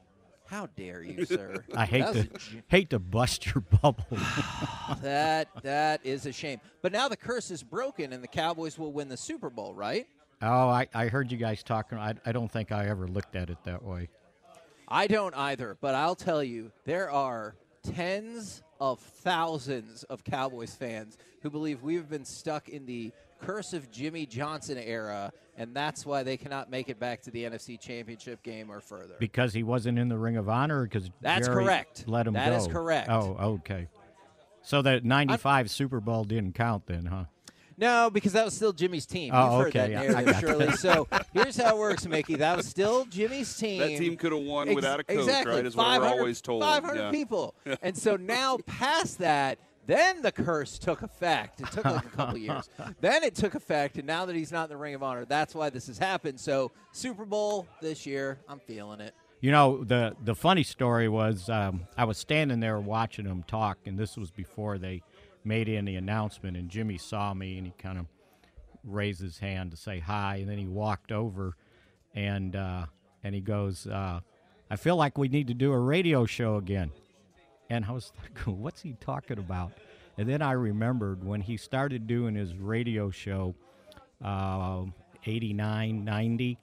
[0.48, 1.64] How dare you, sir?
[1.76, 4.06] I hate to a hate to bust your bubble.
[5.02, 6.60] that that is a shame.
[6.82, 10.08] But now the curse is broken, and the Cowboys will win the Super Bowl, right?
[10.42, 11.98] oh, I, I heard you guys talking.
[11.98, 14.10] I, I don't think I ever looked at it that way.
[14.88, 21.18] I don't either, but I'll tell you, there are tens of thousands of Cowboys fans
[21.44, 26.24] who believe we've been stuck in the curse of Jimmy Johnson era, and that's why
[26.24, 29.16] they cannot make it back to the NFC Championship game or further.
[29.20, 32.06] Because he wasn't in the Ring of Honor, because That's Jerry correct.
[32.08, 32.56] Let him That go.
[32.58, 33.10] is correct.
[33.10, 33.88] Oh, okay.
[34.64, 37.26] So the '95 Super Bowl didn't count then, huh?
[37.78, 39.32] No, because that was still Jimmy's team.
[39.34, 39.94] Oh, You've okay.
[39.94, 40.66] heard I that narrative, got Shirley.
[40.68, 40.78] that.
[40.78, 42.36] So here's how it works, Mickey.
[42.36, 43.80] That was still Jimmy's team.
[43.80, 45.56] That team could have won Ex- without a coach, exactly.
[45.56, 45.66] right?
[45.66, 46.62] Is what we're 500 always told.
[46.62, 47.10] 500 Yeah.
[47.12, 47.56] people.
[47.82, 49.58] and so now, past that,
[49.92, 51.60] then the curse took effect.
[51.60, 52.70] It took like a couple years.
[53.02, 55.54] Then it took effect, and now that he's not in the Ring of Honor, that's
[55.54, 56.40] why this has happened.
[56.40, 59.14] So Super Bowl this year, I'm feeling it.
[59.42, 63.80] You know, the the funny story was um, I was standing there watching them talk,
[63.86, 65.02] and this was before they
[65.44, 66.56] made any announcement.
[66.56, 68.06] And Jimmy saw me, and he kind of
[68.84, 71.58] raised his hand to say hi, and then he walked over,
[72.14, 72.86] and uh,
[73.24, 74.20] and he goes, uh,
[74.70, 76.92] "I feel like we need to do a radio show again."
[77.72, 79.72] And I was like, "What's he talking about?"
[80.18, 83.56] And then I remembered when he started doing his radio show,
[84.24, 84.84] uh,
[85.26, 86.58] 89, 90,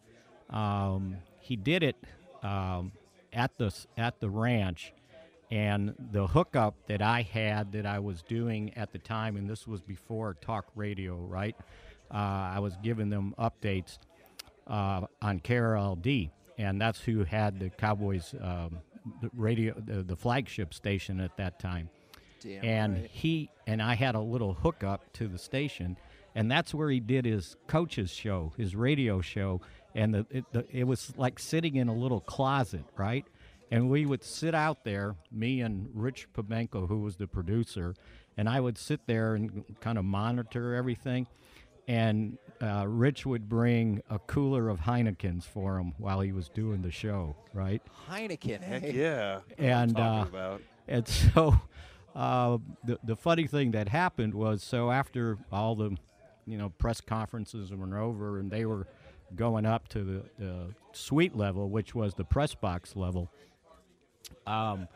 [0.50, 1.96] um, he did it
[2.42, 2.92] um,
[3.32, 4.92] at the at the ranch,
[5.50, 9.66] and the hookup that I had that I was doing at the time, and this
[9.66, 11.56] was before talk radio, right?
[12.10, 13.98] Uh, I was giving them updates
[14.66, 18.78] uh, on KRLD, and that's who had the Cowboys um,
[19.20, 21.90] the radio, the, the flagship station at that time.
[22.40, 23.10] Damn and right.
[23.10, 25.96] he and I had a little hookup to the station,
[26.34, 29.60] and that's where he did his coach's show, his radio show,
[29.94, 33.26] and the it, the, it was like sitting in a little closet, right?
[33.70, 37.94] And we would sit out there, me and Rich Pomenko, who was the producer,
[38.36, 41.26] and I would sit there and kind of monitor everything.
[41.86, 46.82] And uh, Rich would bring a cooler of Heinekens for him while he was doing
[46.82, 47.82] the show, right?
[48.10, 48.92] Heineken, Heck hey?
[48.92, 49.40] yeah.
[49.58, 51.60] and uh, and so
[52.14, 55.96] uh, the the funny thing that happened was so after all the
[56.46, 58.86] you know press conferences were over and they were
[59.34, 63.30] going up to the, the suite level, which was the press box level.
[64.46, 64.88] Um,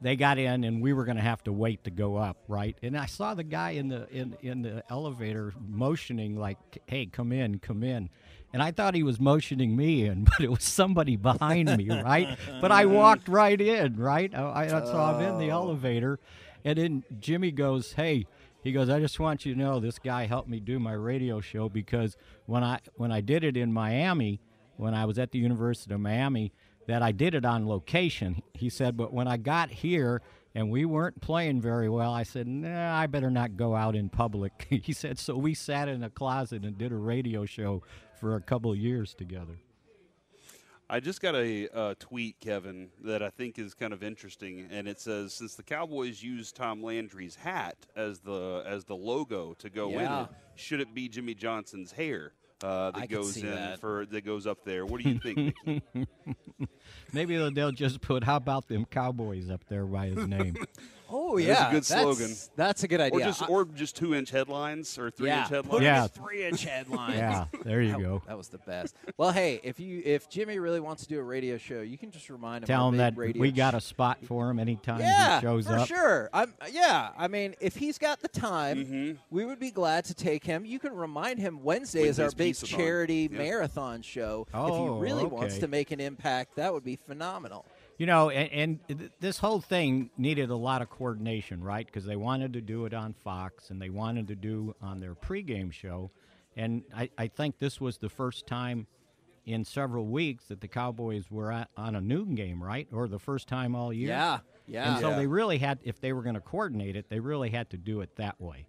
[0.00, 2.76] they got in and we were going to have to wait to go up, right?
[2.82, 7.32] And I saw the guy in the in in the elevator motioning like, "Hey, come
[7.32, 8.10] in, come in."
[8.52, 12.28] And I thought he was motioning me in, but it was somebody behind me, right?
[12.60, 14.34] But I walked right in, right?
[14.34, 15.62] I, I, so I'm in the Oh.
[15.62, 16.18] elevator,
[16.64, 18.26] and then Jimmy goes, "Hey."
[18.62, 21.40] He goes, "I just want you to know this guy helped me do my radio
[21.40, 24.40] show because when I when I did it in Miami,
[24.76, 26.52] when I was at the University of Miami,
[26.86, 30.22] that I did it on location." He said, "But when I got here
[30.54, 34.08] and we weren't playing very well, I said, "Nah, I better not go out in
[34.08, 37.82] public." he said, "So we sat in a closet and did a radio show
[38.20, 39.58] for a couple of years together."
[40.88, 44.86] I just got a uh, tweet, Kevin, that I think is kind of interesting, and
[44.86, 49.68] it says since the Cowboys used Tom Landry's hat as the as the logo to
[49.68, 53.80] go in it, should it be Jimmy Johnson's hair uh, that I goes in that.
[53.80, 54.86] for that goes up there?
[54.86, 55.54] What do you think?
[57.12, 60.56] Maybe they'll, they'll just put "How about them Cowboys" up there by his name.
[61.08, 62.34] Oh There's yeah, a good slogan.
[62.56, 63.20] That's a good idea.
[63.20, 65.82] Or just or just two inch headlines or three yeah, inch headlines.
[65.82, 66.06] Yeah.
[66.08, 67.16] three inch headlines.
[67.16, 68.22] Yeah, there you That- go.
[68.26, 68.96] That was the best.
[69.16, 72.10] Well, hey, if you if Jimmy really wants to do a radio show, you can
[72.10, 72.66] just remind him.
[72.66, 75.74] Tell him that radio we got a spot for him anytime yeah, he shows for
[75.78, 75.88] up.
[75.88, 76.30] sure.
[76.32, 77.10] I'm yeah.
[77.16, 79.12] I mean, if he's got the time, Mm-hmm.
[79.30, 80.64] we would be glad to take him.
[80.64, 83.38] You can remind him Wednesday is our big charity Yeah.
[83.38, 84.46] marathon show.
[84.52, 87.64] Oh, if he Oh, really wants to make an impact, that would be phenomenal.
[87.98, 91.86] You know, and, and th- this whole thing needed a lot of coordination, right?
[91.86, 95.14] Because they wanted to do it on Fox and they wanted to do on their
[95.14, 96.10] pregame show.
[96.56, 98.86] And I, I think this was the first time
[99.46, 102.86] in several weeks that the Cowboys were at, on a noon game, right?
[102.92, 104.08] Or the first time all year.
[104.08, 104.92] Yeah, yeah.
[104.92, 105.16] And so Yeah.
[105.16, 108.02] they really had, if they were going to coordinate it, they really had to do
[108.02, 108.66] it that way.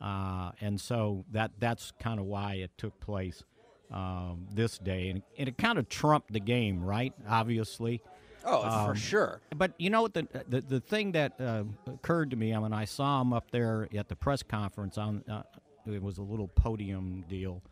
[0.00, 3.42] Uh, and so that that's kind of why it took place
[3.90, 7.14] um, this day, and, and it kind of trumped the game, right?
[7.26, 8.02] Obviously.
[8.50, 9.40] Oh, for Um, sure.
[9.54, 12.84] But you know what the the, the thing that uh, occurred to me when I
[12.86, 15.42] saw him up there at the press conference on uh,
[15.86, 17.62] it was a little podium deal.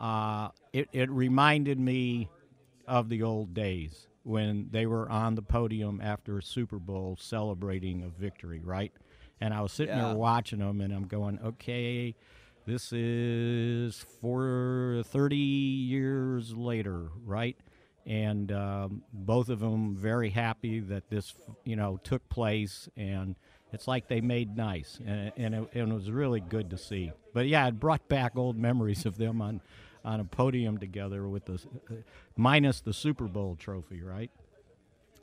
[0.00, 2.28] Uh, it it reminded me
[2.86, 8.02] of the old days when they were on the podium after a Super Bowl celebrating
[8.02, 8.92] a victory, right?
[9.40, 10.08] And I was sitting Yeah.
[10.08, 12.14] there watching them, and I'm going, okay,
[12.66, 17.56] this is for 30 years later, right?
[18.06, 23.34] And um, both of them very happy that this you know took place and
[23.72, 27.12] it's like they made nice and, and, it, and it was really good to see
[27.32, 29.60] but yeah it brought back old memories of them on
[30.04, 31.94] on a podium together with the uh,
[32.36, 34.30] minus the super bowl trophy right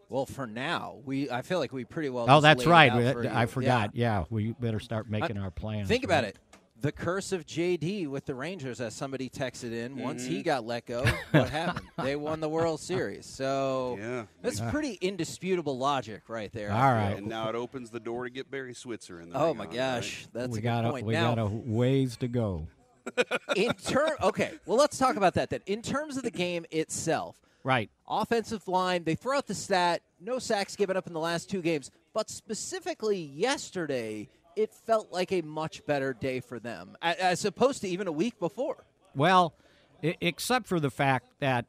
[0.09, 2.25] Well, for now, we I feel like we pretty well.
[2.27, 4.25] oh that's right We- for i forgot yeah.
[4.31, 6.35] we better start making our plans Think about right?
[6.35, 6.39] it.
[6.81, 9.97] The curse of JD with the Rangers, as somebody texted in.
[9.97, 10.31] Once Mm-hmm.
[10.33, 11.85] he got let go, what happened?
[12.01, 13.25] They won the World Series.
[13.27, 14.25] So Yeah.
[14.41, 16.71] that's pretty indisputable logic right there.
[16.71, 17.11] All right.
[17.17, 19.75] And now it opens the door to get Barry Switzer in the Oh my on
[19.75, 20.33] gosh, right?
[20.33, 22.67] that's we a got good a, we now, got a ways to go
[23.55, 25.59] in term, okay, well, let's talk about that then.
[25.65, 30.37] In terms of the game itself, right offensive line, they throw out the stat, no
[30.39, 35.41] sacks given up in the last two games, but specifically yesterday, it felt like a
[35.41, 38.85] much better day for them, as opposed to even a week before.
[39.15, 39.53] Well,
[40.01, 41.65] except for the fact that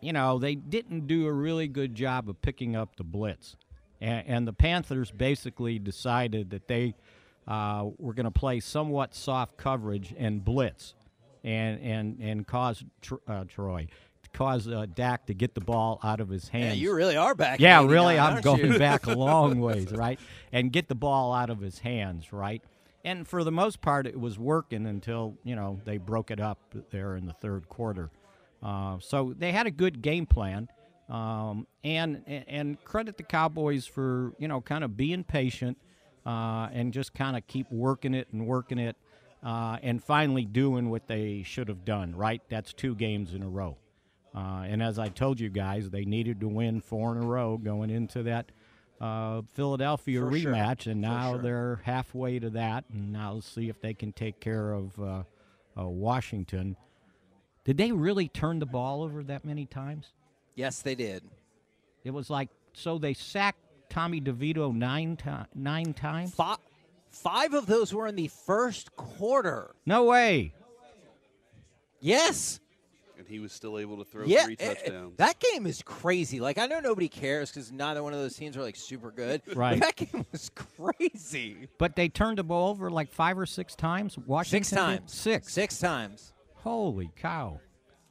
[0.00, 3.56] you know they didn't do a really good job of picking up the blitz,
[4.00, 6.94] and, and the Panthers basically decided that they
[7.46, 10.94] uh, were going to play somewhat soft coverage and blitz,
[11.44, 13.88] and and and cause tr- uh, Troy.
[14.32, 16.76] Cause uh, Dak to get the ball out of his hands.
[16.76, 18.78] Yeah, you really are back Yeah, really, I'm going you?
[18.80, 20.20] back a long ways, right?
[20.52, 22.62] And get the ball out of his hands, right?
[23.04, 26.58] And for the most part, it was working until you know they broke it up
[26.90, 28.10] there in the third quarter.
[28.62, 30.68] Uh, so they had a good game plan,
[31.08, 35.78] um, and and credit the Cowboys for you know kind of being patient
[36.26, 38.96] uh, and just kind of keep working it and working it,
[39.42, 42.14] uh, and finally doing what they should have done.
[42.14, 42.42] Right?
[42.50, 43.78] That's two games in a row.
[44.34, 47.56] Uh, and as I told you guys, they needed to win four in a row
[47.58, 48.52] going into that
[49.00, 50.52] uh, Philadelphia For sure.
[50.52, 51.42] rematch, and now sure.
[51.42, 52.84] they're halfway to that.
[52.92, 55.22] And now let's see if they can take care of uh,
[55.78, 56.76] uh, Washington.
[57.64, 60.12] Did they really turn the ball over that many times?
[60.54, 61.24] Yes, they did.
[62.04, 66.34] It was like so they sacked Tommy DeVito nine ti- nine times.
[66.34, 66.58] Five,
[67.10, 69.74] five of those were in the first quarter.
[69.86, 70.54] No way.
[72.00, 72.60] Yes.
[73.30, 75.16] And he was still able to throw yeah, three eh, eh, touchdowns.
[75.18, 76.40] that game is crazy.
[76.40, 79.40] Like I know nobody cares because neither one of those teams are like super good.
[79.46, 79.78] but Right.
[79.78, 81.68] that game was crazy.
[81.78, 84.18] But they turned the ball over like five or six times.
[84.18, 84.76] Washington Six did?
[84.76, 85.14] times.
[85.14, 85.52] Six.
[85.52, 86.32] Six times.
[86.56, 87.60] Holy cow!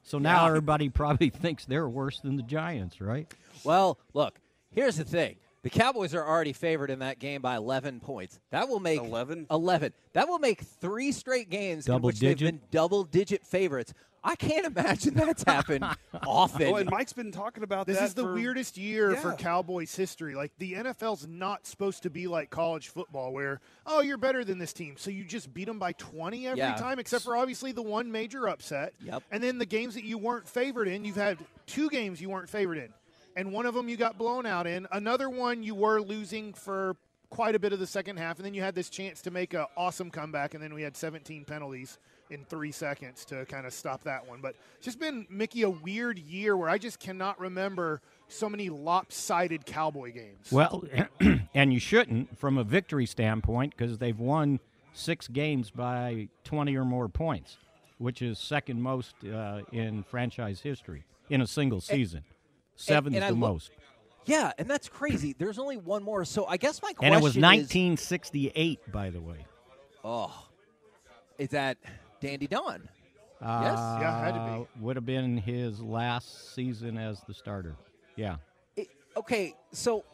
[0.02, 0.48] So now Yeah.
[0.48, 3.30] everybody probably thinks they're worse than the Giants, right?
[3.62, 4.40] Well, look.
[4.70, 5.36] Here's the thing.
[5.62, 8.38] The Cowboys are already favored in that game by 11 points.
[8.50, 9.48] That will make 11?
[9.50, 9.92] 11.
[10.14, 13.92] That will make three straight games in Double which they've been double-digit favorites.
[14.22, 15.84] I can't imagine that's happened
[16.26, 16.62] often.
[16.68, 18.04] Oh, and Mike's been talking about This that.
[18.04, 20.34] is the for- weirdest year for Cowboys history.
[20.34, 24.58] Like the NFL's not supposed to be like college football, where oh you're better than
[24.58, 26.74] this team, so you just beat them by 20 every Yeah.
[26.74, 28.92] time, except for obviously the one major upset.
[29.02, 29.22] Yep.
[29.30, 32.50] And then the games that you weren't favored in, you've had two games you weren't
[32.50, 32.92] favored in,
[33.36, 34.86] and one of them you got blown out in.
[34.92, 36.94] Another one you were losing for
[37.30, 39.54] quite a bit of the second half, and then you had this chance to make
[39.54, 41.96] an awesome comeback, and then we had 17 penalties
[42.30, 44.40] in three seconds to kind of stop that one.
[44.40, 48.68] But it's just been Mickey a weird year where I just cannot remember so many
[48.68, 50.50] lopsided Cowboy games.
[50.52, 50.84] Well,
[51.54, 54.60] and you shouldn't from a victory standpoint because they've won
[54.92, 57.56] six games by 20 or more points,
[57.98, 62.22] which is second most uh, in franchise history in a single season.
[62.76, 63.70] Seven's and I the look- most.
[64.24, 65.32] yeah, and that's crazy.
[65.38, 66.24] There's only one more.
[66.24, 69.44] So I guess my question And it was is 1968, by the way.
[70.04, 70.46] Oh,
[71.38, 71.76] is that
[72.20, 72.88] Dandy Don?
[73.42, 73.78] Uh, Yes?
[73.78, 74.82] Yeah, had to be.
[74.84, 77.74] Would have been his last season as the starter.
[78.16, 78.36] Yeah.
[78.76, 80.04] It- okay, so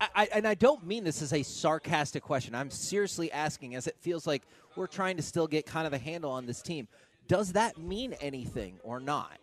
[0.00, 2.54] I, I and I don't mean this as a sarcastic question.
[2.54, 4.42] I'm seriously asking, as it feels like
[4.76, 6.88] we're trying to still get kind of a handle on this team.
[7.28, 9.36] Does that mean anything or not?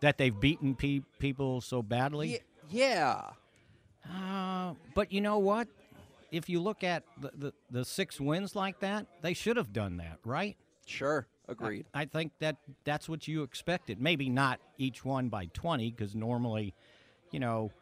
[0.00, 2.28] That they've beaten pe- people so badly?
[2.32, 3.22] Ye- yeah.
[4.12, 5.68] Uh, but you know what?
[6.32, 9.98] If you look at the, the, the six wins like that, they should have done
[9.98, 10.56] that, right?
[10.86, 11.26] Sure.
[11.48, 11.86] Agreed.
[11.92, 14.00] I think that that's what you expected.
[14.00, 16.74] Maybe not each one by 20, because normally,
[17.30, 17.72] you know,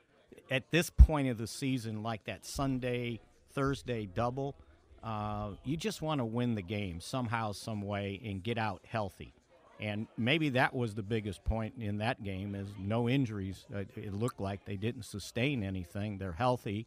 [0.50, 3.20] at this point of the season, like that Sunday,
[3.52, 4.56] Thursday double,
[5.02, 9.34] uh, you just want to win the game somehow, some way, and get out healthy.
[9.78, 13.64] And maybe that was the biggest point in that game is no injuries.
[13.74, 16.18] Uh, It looked like they didn't sustain anything.
[16.18, 16.86] They're healthy,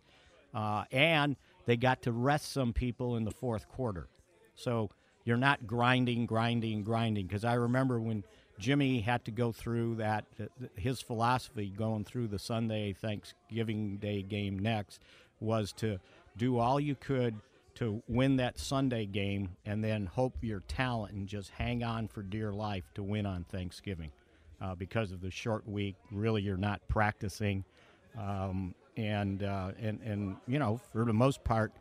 [0.54, 4.10] uh, and they got to rest some people in the fourth quarter.
[4.56, 4.92] So
[5.26, 7.28] you're not grinding, grinding, grinding.
[7.28, 8.24] Because I remember when
[8.60, 13.98] Jimmy had to go through that, th- th- his philosophy going through the Sunday Thanksgiving
[13.98, 15.00] Day game next
[15.40, 16.00] was to
[16.38, 17.36] do all you could
[17.76, 22.22] to win that Sunday game and then hope your talent and just hang on for
[22.22, 24.12] dear life to win on Thanksgiving.
[24.62, 25.96] uh, because of the short week.
[26.12, 27.66] Really, you're not practicing,
[28.18, 31.74] um, and uh, and and you know, for the most part,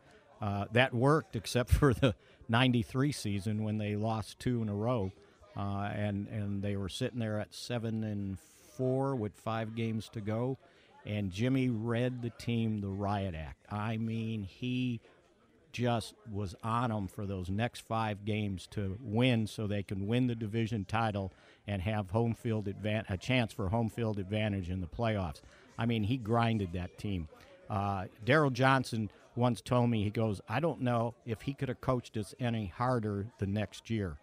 [0.43, 2.13] uh, that worked, except for the
[2.49, 5.11] '93 season when they lost two in a row,
[5.55, 8.37] uh, and and they were sitting there at seven and
[8.77, 10.57] four with five games to go,
[11.05, 13.65] and Jimmy read the team the riot act.
[13.71, 14.99] I mean, he
[15.71, 20.27] just was on them for those next five games to win so they can win
[20.27, 21.31] the division title
[21.67, 25.41] and have home field advan- a chance for home field advantage in the playoffs.
[25.77, 27.27] I mean, he grinded that team.
[27.69, 31.81] Uh, Daryl Johnston once told me, he goes, I don't know if he could have
[31.81, 34.17] coached us any harder the next year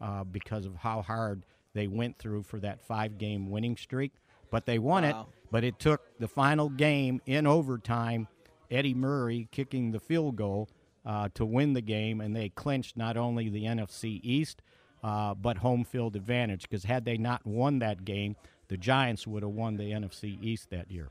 [0.00, 4.12] uh, because of how hard they went through for that five game winning streak.
[4.50, 5.10] But they won Wow.
[5.20, 5.26] it.
[5.50, 8.26] But it took the final game in overtime,
[8.70, 10.68] Eddie Murray kicking the field goal
[11.04, 14.60] uh, to win the game, and they clinched not only the NFC East,
[15.04, 16.62] uh, but home field advantage.
[16.62, 18.34] Because had they not won that game,
[18.68, 21.10] the Giants would have won the NFC East that year.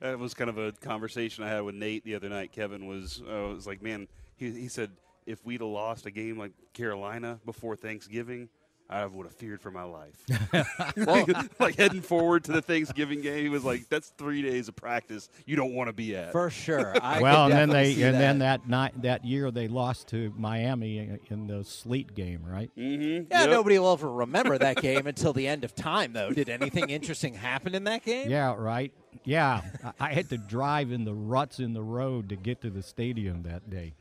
[0.00, 2.52] That was kind of a conversation I had with Nate the other night.
[2.52, 4.90] Kevin was uh, was like, man, he, he said
[5.26, 8.48] if we'd have lost a game like Carolina before Thanksgiving,
[8.90, 10.16] I would have feared for my life.
[10.96, 11.28] like,
[11.60, 15.28] like heading forward to the Thanksgiving game, he was like, that's three days of practice
[15.46, 16.32] you don't want to be at.
[16.32, 16.96] For sure.
[17.02, 20.34] I well, and then they see and then that night that year they lost to
[20.36, 22.68] Miami in- in the sleet game, right?
[22.76, 23.26] Mm-hmm.
[23.30, 26.32] Yeah, nobody will ever remember that game until the end of time, though.
[26.32, 28.28] Did anything interesting happen in that game?
[28.28, 28.92] Yeah, right.
[29.24, 29.62] Yeah,
[29.98, 32.82] I I had to drive in the ruts in the road to get to the
[32.82, 33.94] stadium that day.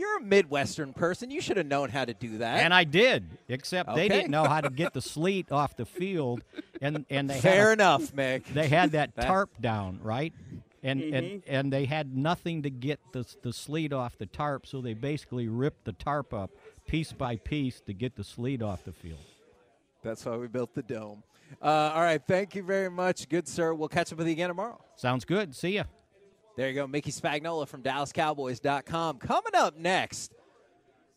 [0.00, 1.30] You're a Midwestern person.
[1.30, 2.60] You should have known how to do that.
[2.64, 6.42] And I did, except they didn't know how to get the sleet off the field,
[6.80, 8.44] and and they Fair had a- enough, Mick.
[8.46, 10.32] They had that That- tarp down, right?
[10.82, 11.42] And and Mhm.
[11.46, 15.46] and they had nothing to get the the sleet off the tarp, so they basically
[15.48, 16.50] ripped the tarp up
[16.88, 19.20] piece by piece to get the sleet off the field.
[20.02, 21.22] That's why we built the dome.
[21.60, 22.22] Uh, all right.
[22.26, 23.28] Thank you very much.
[23.28, 23.74] Good, sir.
[23.74, 24.80] We'll catch up with you again tomorrow.
[24.96, 25.54] Sounds good.
[25.54, 25.84] See ya.
[26.56, 26.86] There you go.
[26.86, 29.18] Mickey Spagnola from DallasCowboys.com.
[29.18, 30.32] Coming up next,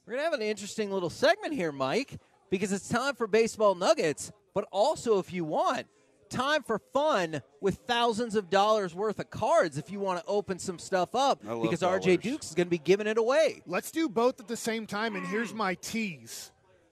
[0.06, 2.19] we're going to have an interesting little segment here, Mike,
[2.50, 5.88] because it's time for baseball nuggets, but also, if you want,
[6.30, 10.58] time for fun with thousands of dollars worth of cards if you want to open
[10.58, 12.22] some stuff up I love because RJ.
[12.22, 13.62] Dukes is going to be giving it away.
[13.67, 16.52] Let's do both at the same time, and here's my tease.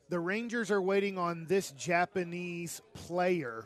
[0.09, 3.65] The Rangers are waiting on this Japanese player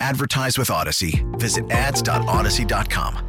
[0.00, 1.24] Advertise with Odyssey.
[1.32, 3.26] Visit ads.odyssey.com.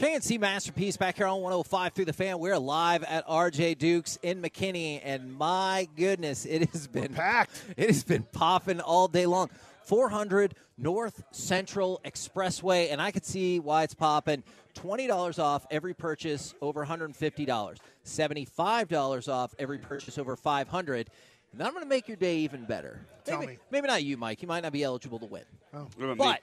[0.00, 2.38] K&C Masterpiece back here on 105 through the fan.
[2.38, 7.62] We're live at RJ Dukes in McKinney, and my goodness, it has been packed.
[7.76, 9.50] It has been popping all day long.
[9.84, 14.42] 400 North Central Expressway, and I could see why it's popping.
[14.74, 17.76] $20 off every purchase over $150.
[18.06, 21.10] $75 off every purchase over 500
[21.52, 23.00] And I'm going to make your day even better.
[23.24, 23.58] Tell maybe, me.
[23.70, 24.42] maybe not you, Mike.
[24.42, 25.42] You might not be eligible to win.
[25.74, 25.88] Oh.
[25.96, 26.16] What about me?
[26.16, 26.40] But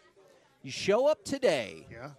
[0.64, 1.86] you show up today.
[1.92, 2.10] Yeah.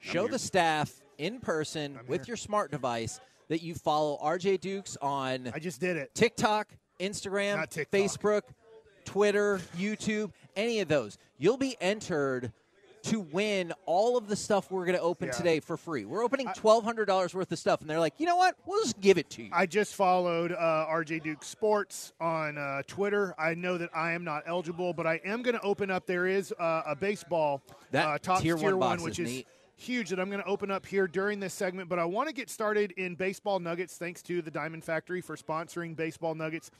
[0.00, 5.50] Show the staff in person with your smart device that you follow RJ Dukes on
[5.54, 6.14] I just did it.
[6.14, 6.68] TikTok,
[7.00, 7.98] Instagram, TikTok.
[7.98, 8.42] Facebook,
[9.04, 11.18] Twitter, YouTube, any of those.
[11.38, 12.52] You'll be entered
[13.04, 15.32] to win all of the stuff we're going to open Yeah.
[15.34, 16.04] today for free.
[16.06, 18.56] We're opening $1,200 worth of stuff, and they're like, you know what?
[18.66, 19.50] We'll just give it to you.
[19.52, 23.34] I just followed uh, RJ Duke Sports on uh, Twitter.
[23.38, 26.06] I know that I am not eligible, but I am going to open up.
[26.06, 29.34] There is uh, a baseball That uh, Topps tier tier, one box which is is
[29.36, 29.46] neat.
[29.76, 31.90] huge that I'm going to open up here during this segment.
[31.90, 33.98] But I want to get started in baseball nuggets.
[33.98, 36.70] Thanks to the Diamond Factory for sponsoring baseball nuggets.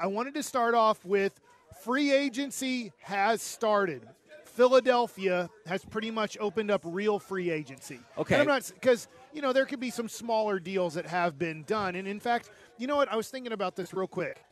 [0.00, 1.38] I wanted to start off with
[1.82, 4.08] free agency has started.
[4.54, 7.98] Philadelphia has pretty much opened up real free agency.
[8.16, 8.34] Okay.
[8.34, 11.64] And I'm not because you know there could be some smaller deals that have been
[11.64, 13.10] done, and in fact, you know what?
[13.10, 14.42] I was thinking about this real quick.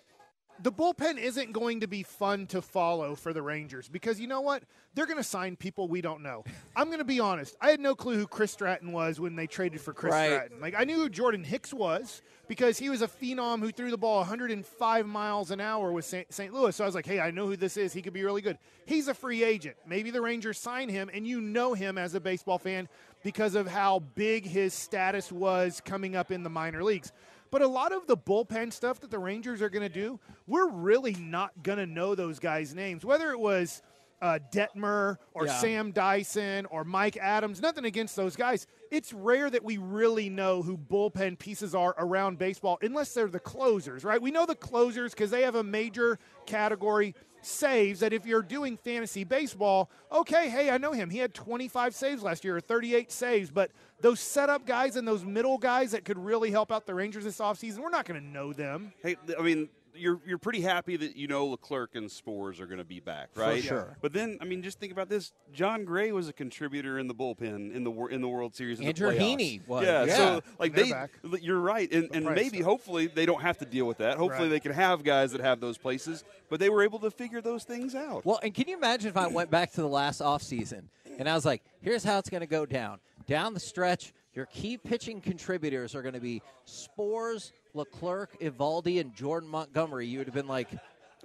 [0.62, 4.40] The bullpen isn't going to be fun to follow for the Rangers because you know
[4.42, 4.62] what?
[4.94, 6.44] They're going to sign people we don't know.
[6.76, 7.56] I'm going to be honest.
[7.60, 10.28] I had no clue who Chris Stratton was when they traded for Chris Right.
[10.28, 10.60] Stratton.
[10.60, 13.98] Like I knew who Jordan Hicks was because he was a phenom who threw the
[13.98, 16.32] ball 105 miles an hour with St.
[16.32, 16.54] St.
[16.54, 16.76] Louis.
[16.76, 17.92] So I was like, hey, I know who this is.
[17.92, 18.58] He could be really good.
[18.86, 19.76] He's a free agent.
[19.86, 22.88] Maybe the Rangers sign him, and you know him as a baseball fan
[23.24, 27.12] because of how big his status was coming up in the minor leagues.
[27.52, 30.70] But a lot of the bullpen stuff that the Rangers are going to do, we're
[30.70, 33.04] really not going to know those guys' names.
[33.04, 33.82] Whether it was
[34.22, 35.58] uh, Detmer or Yeah.
[35.58, 38.66] Sam Dyson or Mike Adams, nothing against those guys.
[38.90, 43.40] It's rare that we really know who bullpen pieces are around baseball unless they're the
[43.40, 44.22] closers, right?
[44.22, 47.14] We know the closers because they have a major category
[47.44, 51.10] saves that if you're doing fantasy baseball, okay, hey, I know him.
[51.10, 53.70] He had 25 saves last year or 38 saves, but
[54.00, 57.38] those setup guys and those middle guys that could really help out the Rangers this
[57.38, 58.92] offseason, we're not going to know them.
[59.02, 62.78] Hey, I mean, you're you're pretty happy that you know Leclerc and Sborz are going
[62.78, 63.44] to be back, right?
[63.46, 63.62] For right?
[63.64, 63.96] sure.
[64.00, 67.14] But then, I mean, just think about this: Jon Gray was a contributor in the
[67.14, 68.80] bullpen in the in the World Series.
[68.80, 69.18] in Andrew playoffs.
[69.38, 70.16] Heaney was, Yeah, yeah.
[70.16, 71.10] So like They're they, back.
[71.40, 72.66] you're right, and, and price maybe stuff.
[72.66, 74.16] hopefully they don't have to deal with that.
[74.16, 74.50] Hopefully Right.
[74.50, 77.64] they can have guys that have those places, but they were able to figure those
[77.64, 78.24] things out.
[78.24, 80.84] Well, and can you imagine if I went back to the last offseason
[81.18, 82.98] and I was like, here's how it's going to go down.
[83.26, 89.14] Down the stretch, your key pitching contributors are going to be Sborz, Leclerc, Eovaldi, and
[89.14, 90.06] Jordan Montgomery.
[90.06, 90.68] You would have been like,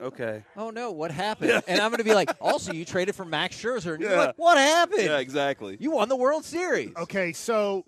[0.01, 0.43] Okay.
[0.55, 1.63] oh no, what happened?
[1.67, 3.93] And I'm going to be like, also, you traded for Max Scherzer.
[3.93, 4.17] And you're Yeah.
[4.27, 5.03] like, what happened?
[5.03, 5.77] Yeah, exactly.
[5.79, 6.91] You won the World Series.
[6.95, 7.85] Okay, so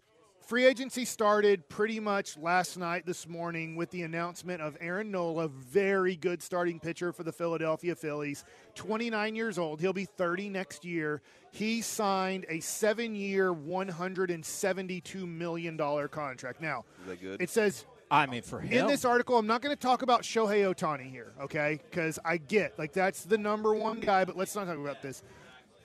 [0.49, 5.47] free agency started pretty much last night, this morning, with the announcement of Aaron Nola,
[5.47, 8.43] very good starting pitcher for the Philadelphia Phillies.
[8.73, 9.79] 29 years old.
[9.79, 11.21] He'll be 30 next year.
[11.51, 15.77] He signed a seven year, $172 million
[16.07, 16.61] contract.
[16.61, 17.41] Now, Is that good?
[17.43, 18.73] it says I mean, for him.
[18.73, 21.79] in this article, I'm not going to talk about Shohei Ohtani here, okay?
[21.91, 25.21] Because I get, like, that's the number one guy, but let's not talk about this.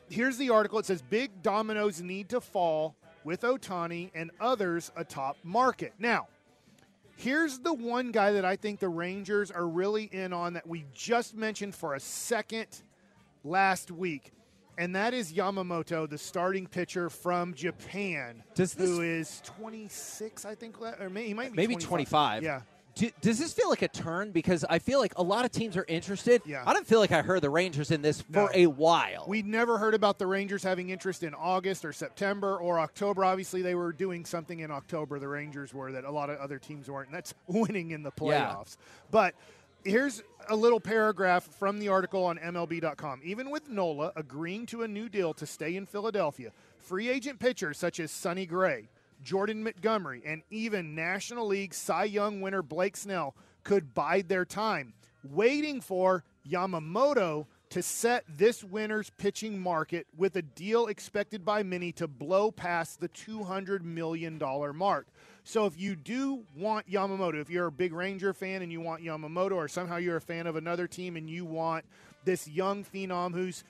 [0.08, 0.78] Here's the article.
[0.78, 5.92] It says Big dominoes need to fall with Ohtani and others atop market.
[5.98, 6.28] Now,
[7.16, 10.84] here's the one guy that I think the Rangers are really in on that we
[10.94, 12.66] just mentioned for a second
[13.42, 14.32] last week.
[14.76, 20.56] And that is Yamamoto, the starting pitcher from Japan, Does this- who is 26, I
[20.56, 22.42] think, or maybe, he might be maybe 25.
[22.42, 22.62] Yeah.
[22.94, 24.30] Do, does this feel like a turn?
[24.30, 26.42] Because I feel like a lot of teams are interested.
[26.46, 26.62] Yeah.
[26.64, 28.46] I don't feel like I heard the Rangers in this No.
[28.46, 29.24] for a while.
[29.26, 33.24] We never heard about the Rangers having interest in August or September or October.
[33.24, 35.18] Obviously, they were doing something in October.
[35.18, 38.12] The Rangers were that a lot of other teams weren't, and that's winning in the
[38.22, 38.22] Yeah.
[38.54, 38.76] playoffs.
[39.10, 39.34] But
[39.84, 43.22] here's a little paragraph from the article on MLB.com.
[43.24, 47.76] Even with Nola agreeing to a new deal to stay in Philadelphia, free agent pitchers
[47.76, 48.88] such as Sonny Gray,
[49.24, 54.92] Jordan Montgomery, and even National League Cy Young winner Blake Snell could bide their time,
[55.24, 61.90] waiting for Yamamoto to set this winter's pitching market with a deal expected by many
[61.90, 64.40] to blow past the $200 million
[64.76, 65.08] mark.
[65.42, 69.02] So if you do want Yamamoto, if you're a big Ranger fan and you want
[69.02, 71.84] Yamamoto, or somehow you're a fan of another team and you want
[72.24, 73.64] this young phenom who's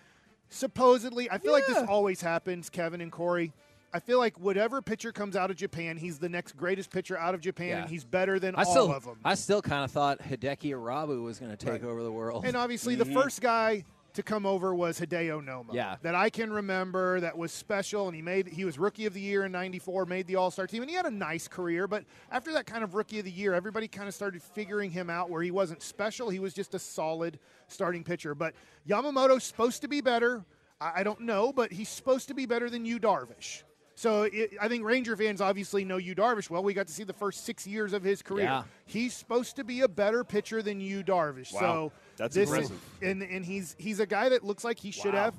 [0.50, 3.52] supposedly, I feel like this always happens, Kevin and Corey.
[3.94, 7.32] I feel like whatever pitcher comes out of Japan, he's the next greatest pitcher out
[7.34, 7.80] of Japan, Yeah.
[7.82, 9.18] and he's better than I all still, of them.
[9.24, 11.84] I still kind of thought Hideki Irabu was going to take Right.
[11.84, 12.44] over the world.
[12.44, 13.84] And obviously, the first guy
[14.14, 15.72] to come over was Hideo Nomo.
[15.74, 15.96] Yeah.
[16.02, 19.20] That I can remember that was special, and he made he was rookie of the
[19.20, 21.86] year in '94, made the All Star team, and he had a nice career.
[21.86, 25.08] But after that kind of rookie of the year, everybody kind of started figuring him
[25.08, 26.30] out where he wasn't special.
[26.30, 27.38] He was just a solid
[27.68, 28.34] starting pitcher.
[28.34, 28.54] But
[28.88, 30.44] Yamamoto's supposed to be better.
[30.80, 33.62] I, I don't know, but he's supposed to be better than Yu Darvish.
[33.96, 36.50] So it, I think Ranger fans obviously know Yu Darvish.
[36.50, 38.44] Well, we got to see the first six years of his career.
[38.44, 38.62] Yeah.
[38.86, 41.52] He's supposed to be a better pitcher than Yu Darvish.
[41.52, 41.60] Wow.
[41.60, 42.80] So That's this impressive.
[43.00, 45.24] Is, and and he's he's a guy that looks like he should Wow.
[45.24, 45.34] have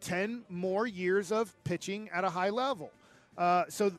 [0.00, 2.90] ten more years of pitching at a high level.
[3.36, 3.92] Uh, so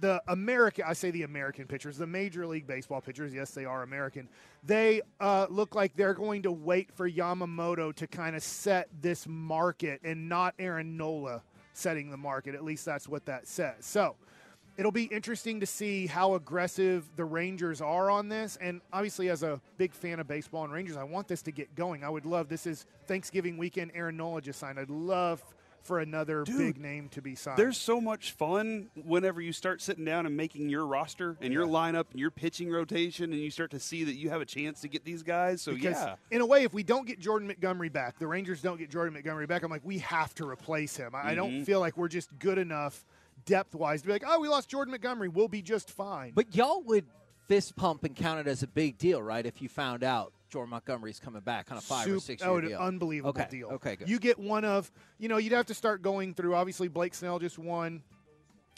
[0.00, 3.82] the American, I say the American pitchers, the Major League Baseball pitchers, yes, they are
[3.82, 4.28] American.
[4.64, 9.26] They uh, look like they're going to wait for Yamamoto to kind of set this
[9.28, 11.42] market, and not Aaron Nola
[11.74, 12.54] setting the market.
[12.54, 13.84] At least that's what that says.
[13.84, 14.16] So
[14.76, 18.56] it'll be interesting to see how aggressive the Rangers are on this.
[18.60, 21.74] And obviously, as a big fan of baseball and Rangers, I want this to get
[21.74, 22.02] going.
[22.02, 23.92] I would love this is Thanksgiving weekend.
[23.94, 24.78] Aaron Nola just signed.
[24.78, 25.44] I'd love
[25.84, 27.58] for another Dude, big name to be signed.
[27.58, 31.66] There's so much fun whenever you start sitting down and making your roster and your
[31.66, 34.80] lineup and your pitching rotation, and you start to see that you have a chance
[34.80, 35.62] to get these guys.
[35.62, 38.62] So because yeah, in a way, if we don't get Jordan Montgomery back, the Rangers
[38.62, 39.62] don't get Jordan Montgomery back.
[39.62, 41.14] I'm like, we have to replace him.
[41.14, 41.66] I I don't Mhm.
[41.66, 43.04] feel like we're just good enough
[43.44, 45.28] depth wise to be like, oh, we lost Jordan Montgomery.
[45.28, 46.32] We'll be just fine.
[46.34, 47.04] But y'all would
[47.46, 49.44] fist pump and count it as a big deal, right?
[49.44, 52.58] If you found out Jordan Montgomery's coming back on a five or six oh, year
[52.60, 52.78] an deal.
[52.78, 53.48] unbelievable okay.
[53.50, 53.70] deal.
[53.70, 54.08] Okay, good.
[54.08, 56.54] You get one of, you know, you'd have to start going through.
[56.54, 58.04] Obviously, Blake Snell just won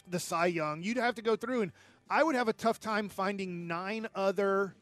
[0.09, 0.81] the Cy Young.
[0.81, 1.71] You'd have to go through, and
[2.09, 4.73] I would have a tough time finding nine other,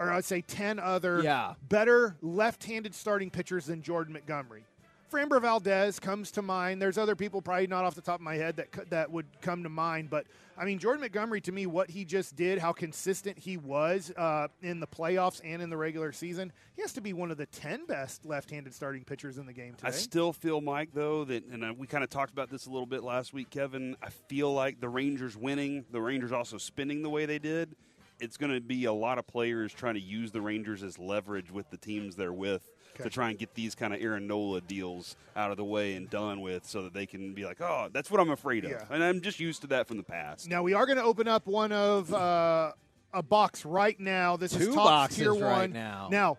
[0.00, 1.54] or I'd say ten other, Yeah.
[1.68, 4.64] better left-handed starting pitchers than Jordan Montgomery.
[5.12, 6.80] Framber Valdez comes to mind.
[6.80, 9.62] There's other people probably not off the top of my head that that would come
[9.62, 13.38] to mind, but I mean Jordan Montgomery to me, what he just did, how consistent
[13.38, 17.12] he was uh, in the playoffs and in the regular season, he has to be
[17.12, 19.88] one of the ten best left-handed starting pitchers in the game today.
[19.88, 22.70] I still feel, Mike, though, that, and uh, we kind of talked about this a
[22.70, 23.96] little bit last week, Kevin.
[24.02, 27.76] I feel like the Rangers winning, the Rangers also spinning the way they did,
[28.18, 31.50] it's going to be a lot of players trying to use the Rangers as leverage
[31.50, 33.04] with the teams they're with Okay.
[33.04, 36.10] to try and get these kind of Aaron Nola deals out of the way and
[36.10, 38.70] done with so that they can be like, oh, that's what I'm afraid of.
[38.72, 38.84] Yeah.
[38.90, 40.48] And I'm just used to that from the past.
[40.48, 42.72] Now we are going to open up one of uh,
[43.14, 44.36] a box right now.
[44.36, 44.84] This is Two Topps
[45.16, 45.72] boxes tier right one.
[45.72, 46.08] now.
[46.10, 46.38] Now,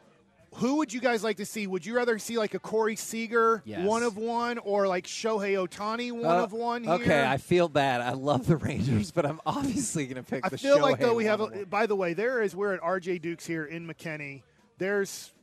[0.58, 1.66] who would you guys like to see?
[1.66, 3.84] Would you rather see like a Corey Seager Yes.
[3.88, 6.84] one of one, or like Shohei Ohtani one Uh, of one?
[6.84, 6.94] Here?
[6.94, 8.02] Okay, I feel bad.
[8.02, 11.16] I love the Rangers, but I'm obviously going to pick I the feel like though
[11.16, 11.42] we have.
[11.42, 14.44] A, by the way, there is we're at RJ Dukes here in McKinney.
[14.78, 15.34] There's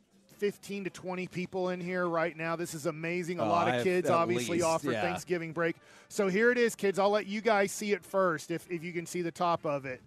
[0.44, 2.56] 15 to 20 people in here right now.
[2.56, 3.40] This is amazing.
[3.40, 5.02] A Oh, lot of kids obviously least, off for yeah.
[5.02, 5.76] Thanksgiving break.
[6.08, 6.98] So here it is, kids.
[6.98, 9.84] I'll let you guys see it first if, if you can see the top of
[9.84, 10.00] it.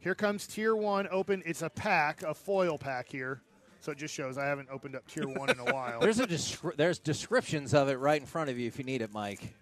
[0.00, 1.40] Here comes tier one open.
[1.46, 3.40] It's a pack, a foil pack here.
[3.80, 6.00] So it just shows I haven't opened up tier one in a while.
[6.00, 9.02] There's a descri- there's descriptions of it right in front of you if you need
[9.02, 9.54] it, Mike.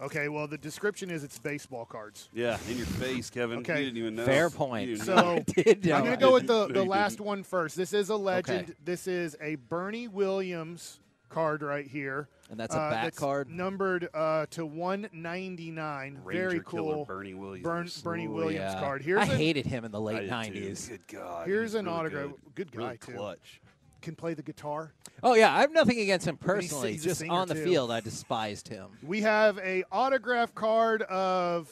[0.00, 2.28] Okay, well, the description is it's baseball cards.
[2.32, 3.58] Yeah, in your face, Kevin.
[3.60, 3.78] Okay.
[3.80, 4.24] You didn't even know.
[4.24, 4.98] Fair point.
[5.00, 5.20] So know.
[5.56, 7.26] I did know I'm going to go with the, the you last didn't.
[7.26, 7.76] one first.
[7.76, 8.64] This is a legend.
[8.70, 8.78] Okay.
[8.84, 12.28] This is a Bernie Williams card right here.
[12.48, 13.50] And that's a Uh, back card?
[13.50, 16.20] numbered uh, to 199.
[16.24, 17.04] Ranger Very killer cool.
[17.04, 17.64] Bernie Williams.
[17.64, 18.80] Burn, Bernie Ooh, Williams yeah.
[18.80, 19.02] card.
[19.02, 20.34] Here's I a- hated him in the late did too.
[20.34, 20.86] '90s.
[20.86, 21.46] Uh, Good God.
[21.48, 22.30] Here's an really autograph.
[22.54, 23.12] Good, Good guy, Really too.
[23.14, 23.60] clutch.
[24.06, 24.92] Can play the guitar.
[25.24, 26.92] Oh yeah, I have nothing against him personally.
[26.92, 27.64] he's a Just on the too.
[27.64, 28.86] field, I despised him.
[29.02, 31.68] We have a autograph card of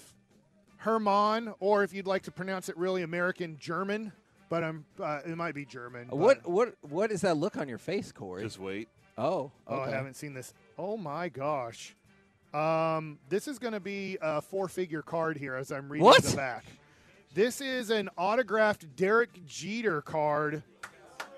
[0.78, 4.12] Herman, or if you'd like to pronounce it really American, German.
[4.50, 4.84] But I'm.
[5.00, 6.08] Uh, it might be German.
[6.08, 8.42] but- What what what is that look on your face, Corey?
[8.42, 8.88] Just wait.
[9.16, 10.52] oh, Oh, I haven't seen this.
[10.78, 11.94] Oh my gosh.
[12.52, 16.22] Um, this is going to be a four-figure card here as I'm reading What?
[16.22, 16.64] the back.
[17.34, 20.62] This is an autographed Derek Jeter card.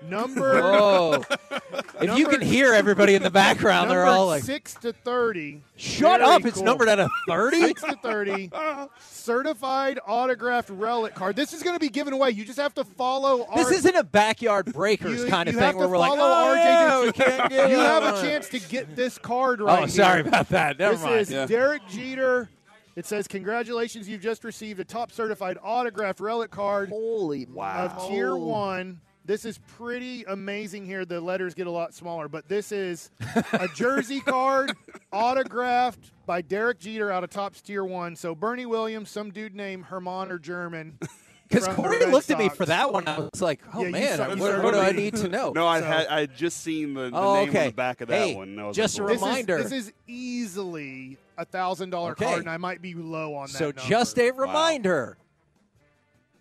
[0.01, 1.23] Number Whoa!
[2.01, 5.61] if you can hear everybody in the background, they're all like, six to thirty.
[5.75, 6.45] "Shut Very up!
[6.45, 6.65] It's cool.
[6.65, 7.61] numbered at a 30?
[7.61, 8.51] Six to thirty.
[8.99, 11.35] Certified autographed relic card.
[11.35, 12.31] This is going to be given away.
[12.31, 13.47] You just have to follow.
[13.55, 16.55] This our, isn't a backyard breakers You- kind of thing where we're like, follow "Oh
[16.55, 19.83] RJ yeah, we can't give You have a chance to get this card right.
[19.83, 20.27] Oh, sorry here.
[20.27, 20.77] about that.
[20.79, 21.43] Never this mind.
[21.43, 22.49] is Derek Jeter.
[22.95, 27.85] It says, "Congratulations, you've just received a Topps certified autographed relic card Holy wow!
[27.85, 30.85] of Tier One." This is pretty amazing.
[30.85, 33.11] Here, the letters get a lot smaller, but this is
[33.53, 34.71] a jersey card
[35.11, 38.15] autographed by Derek Jeter out of Topps Tier One.
[38.15, 40.97] So Bernie Williams, some dude named Herman or German.
[41.49, 43.07] Because Corey Red looked at me for that one.
[43.07, 45.65] I was like, "Oh Yeah, man, saw- what, what do I need to know?" No,
[45.65, 47.59] I So- had I had just seen the, the Oh, name okay.
[47.61, 48.49] on the back of that Hey, one.
[48.49, 49.63] and was just like, a This is- reminder.
[49.63, 52.25] This is, easily a thousand dollar Okay.
[52.25, 53.53] card, and I might be low on that.
[53.57, 53.81] So number.
[53.81, 55.17] just a reminder.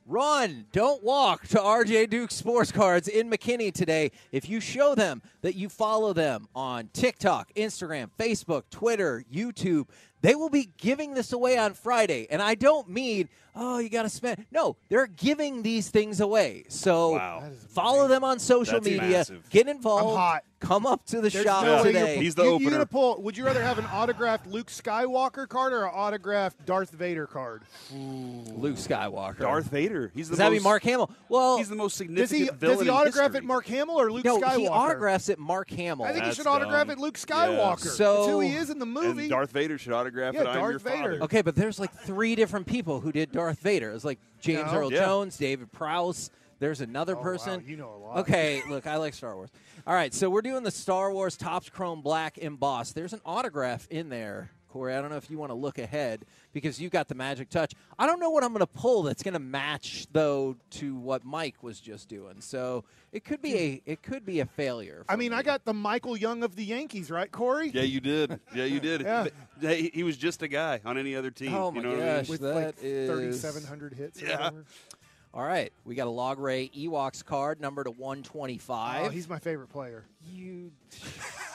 [0.09, 4.13] Run, don't walk to RJ Duke Sports Cards in McKinney today.
[4.31, 9.89] If you show them that you follow them on TikTok, Instagram, Facebook, Twitter, YouTube,
[10.23, 12.27] they will be giving this away on Friday.
[12.31, 14.47] And I don't mean, oh, you got to spend.
[14.51, 16.65] No, they're giving these things away.
[16.69, 17.43] So Wow.
[17.71, 19.49] follow them on social That's media, massive.
[19.51, 20.45] get involved, I'm hot.
[20.61, 22.15] come up to the There's shop no today.
[22.15, 22.63] you're, He's the you, opener.
[22.63, 23.23] You're gonna pull.
[23.23, 27.63] Would you rather have an autographed Luke Skywalker card or an autographed Darth Vader card?
[27.93, 29.39] Luke Skywalker.
[29.39, 30.11] Darth Vader.
[30.15, 31.11] He's the Does that most, mean Mark Hamill?
[31.29, 33.39] Well, He's the most Does significant he villain does he autograph history.
[33.39, 34.57] it Mark Hamill or Luke no, Skywalker?
[34.59, 36.05] he autographs it Mark Hamill.
[36.05, 36.99] I think he That's should autograph dumb.
[36.99, 37.35] it Luke Yeah.
[37.37, 37.79] Skywalker.
[37.81, 39.23] So- That's who he is in the movie.
[39.23, 40.47] And Darth Vader should autograph Yeah, it.
[40.47, 40.97] I'm Darth your Vader.
[41.03, 41.23] father.
[41.25, 43.91] Okay, but there's like three different people who did Darth Vader.
[43.93, 44.79] It's like James No.
[44.79, 45.05] Earl Yeah.
[45.05, 46.31] Jones, David Prowse.
[46.59, 47.65] There's another Oh, wow, person.
[47.67, 48.19] you know a lot.
[48.21, 49.51] Okay, look, I like Star Wars.
[49.87, 52.95] All right, so we're doing the Star Wars Topps Chrome Black embossed.
[52.95, 54.95] There's an autograph in there, Corey.
[54.95, 57.73] I don't know if you want to look ahead because you got the magic touch.
[57.99, 61.25] I don't know what I'm going to pull that's going to match though to what
[61.25, 62.41] Mike was just doing.
[62.41, 65.05] So it could be a it could be a failure.
[65.09, 65.37] I mean, me.
[65.39, 67.71] I got the Michael Young of the Yankees, right, Corey?
[67.73, 68.39] Yeah, you did.
[68.55, 69.01] Yeah, you did.
[69.07, 69.29] Yeah.
[69.61, 71.55] But He, he was just a guy on any other team.
[71.55, 72.17] Oh, you my know what I mean?
[72.17, 72.29] gosh.
[72.29, 74.21] With That like is- 3,700 hits.
[74.21, 74.33] Yeah.
[74.37, 74.65] whatever.
[75.33, 79.07] All right, we got a Logray Ewoks card number to 125.
[79.07, 80.05] Oh, he's my favorite player.
[80.33, 80.73] you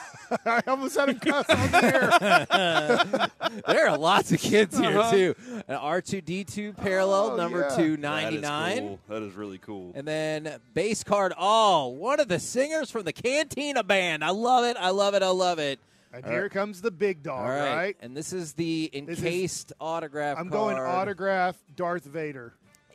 [0.46, 3.28] I almost had a cuss on there.
[3.66, 5.10] there are lots of kids here Uh-huh.
[5.10, 5.34] too.
[5.68, 7.76] An R2D2 parallel Oh, number yeah.
[7.76, 8.40] 299.
[8.42, 9.00] That is cool.
[9.08, 9.92] That is really cool.
[9.94, 11.32] And then base card.
[11.38, 14.24] Oh, one of the singers from the Cantina Band.
[14.24, 14.76] I love it.
[14.78, 15.22] I love it.
[15.22, 15.78] I love it.
[16.14, 17.74] And here comes the big dog, All right.
[17.74, 17.96] right?
[18.00, 20.76] And this is the This is- encased autograph I'm card.
[20.76, 22.52] going autograph Darth Vader.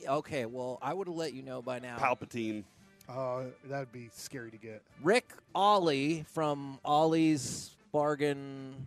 [0.08, 1.98] Okay, well, I would have let you know by now.
[1.98, 2.64] Palpatine.
[3.10, 4.82] Oh, that'd be scary to get.
[5.02, 8.86] Ric Olié from Ollie's bargain.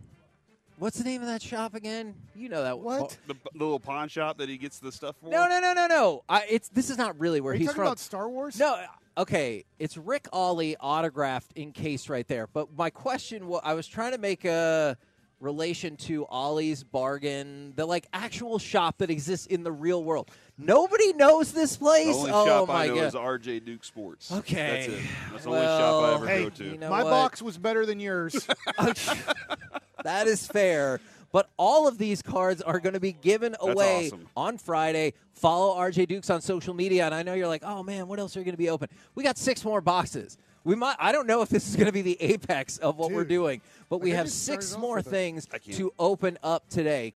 [0.77, 2.15] What's the name of that shop again?
[2.35, 3.17] You know that What?
[3.27, 5.29] The, the little pawn shop that he gets the stuff for.
[5.29, 6.23] No, no, no, no, no.
[6.27, 7.87] I, it's this is not really where Are you he's talking from.
[7.87, 8.59] about Star Wars?
[8.59, 12.47] No, uh, okay, it's Ric Olié autographed in case right there.
[12.47, 14.97] But my question was, I was trying to make a
[15.41, 20.29] relation to Ollie's Bargain, the like actual shop that exists in the real world.
[20.57, 22.05] Nobody knows this place.
[22.07, 23.03] The only oh shop my I know god!
[23.05, 24.31] is RJ Duke Sports.
[24.31, 24.55] Okay.
[24.55, 25.01] That's it.
[25.31, 26.63] That's the Well, only shop I ever Hey, go to.
[26.65, 27.09] you know my what?
[27.09, 28.47] box was better than yours.
[30.03, 30.99] that is fair.
[31.31, 34.27] But all of these cards are going to be given That's away awesome.
[34.35, 35.13] on Friday.
[35.33, 38.35] Follow RJ Dukes on social media, and I know you're like, "Oh man, what else
[38.35, 40.37] are you going to be open?" We got six more boxes.
[40.63, 40.95] We might.
[40.99, 43.61] I don't know if this is going to be the apex of what we're doing,
[43.89, 47.13] but we have six more things to open up today.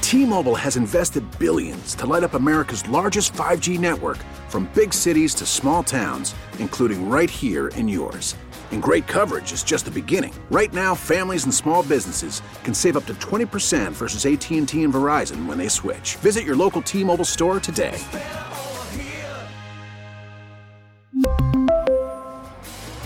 [0.00, 4.18] T-Mobile has invested billions to light up America's largest 5G network
[4.48, 8.36] from big cities to small towns, including right here in yours.
[8.72, 10.34] And great coverage is just the beginning.
[10.50, 15.46] Right now, families and small businesses can save up to 20% versus AT&T and Verizon
[15.46, 16.16] when they switch.
[16.16, 17.98] Visit your local T-Mobile store today.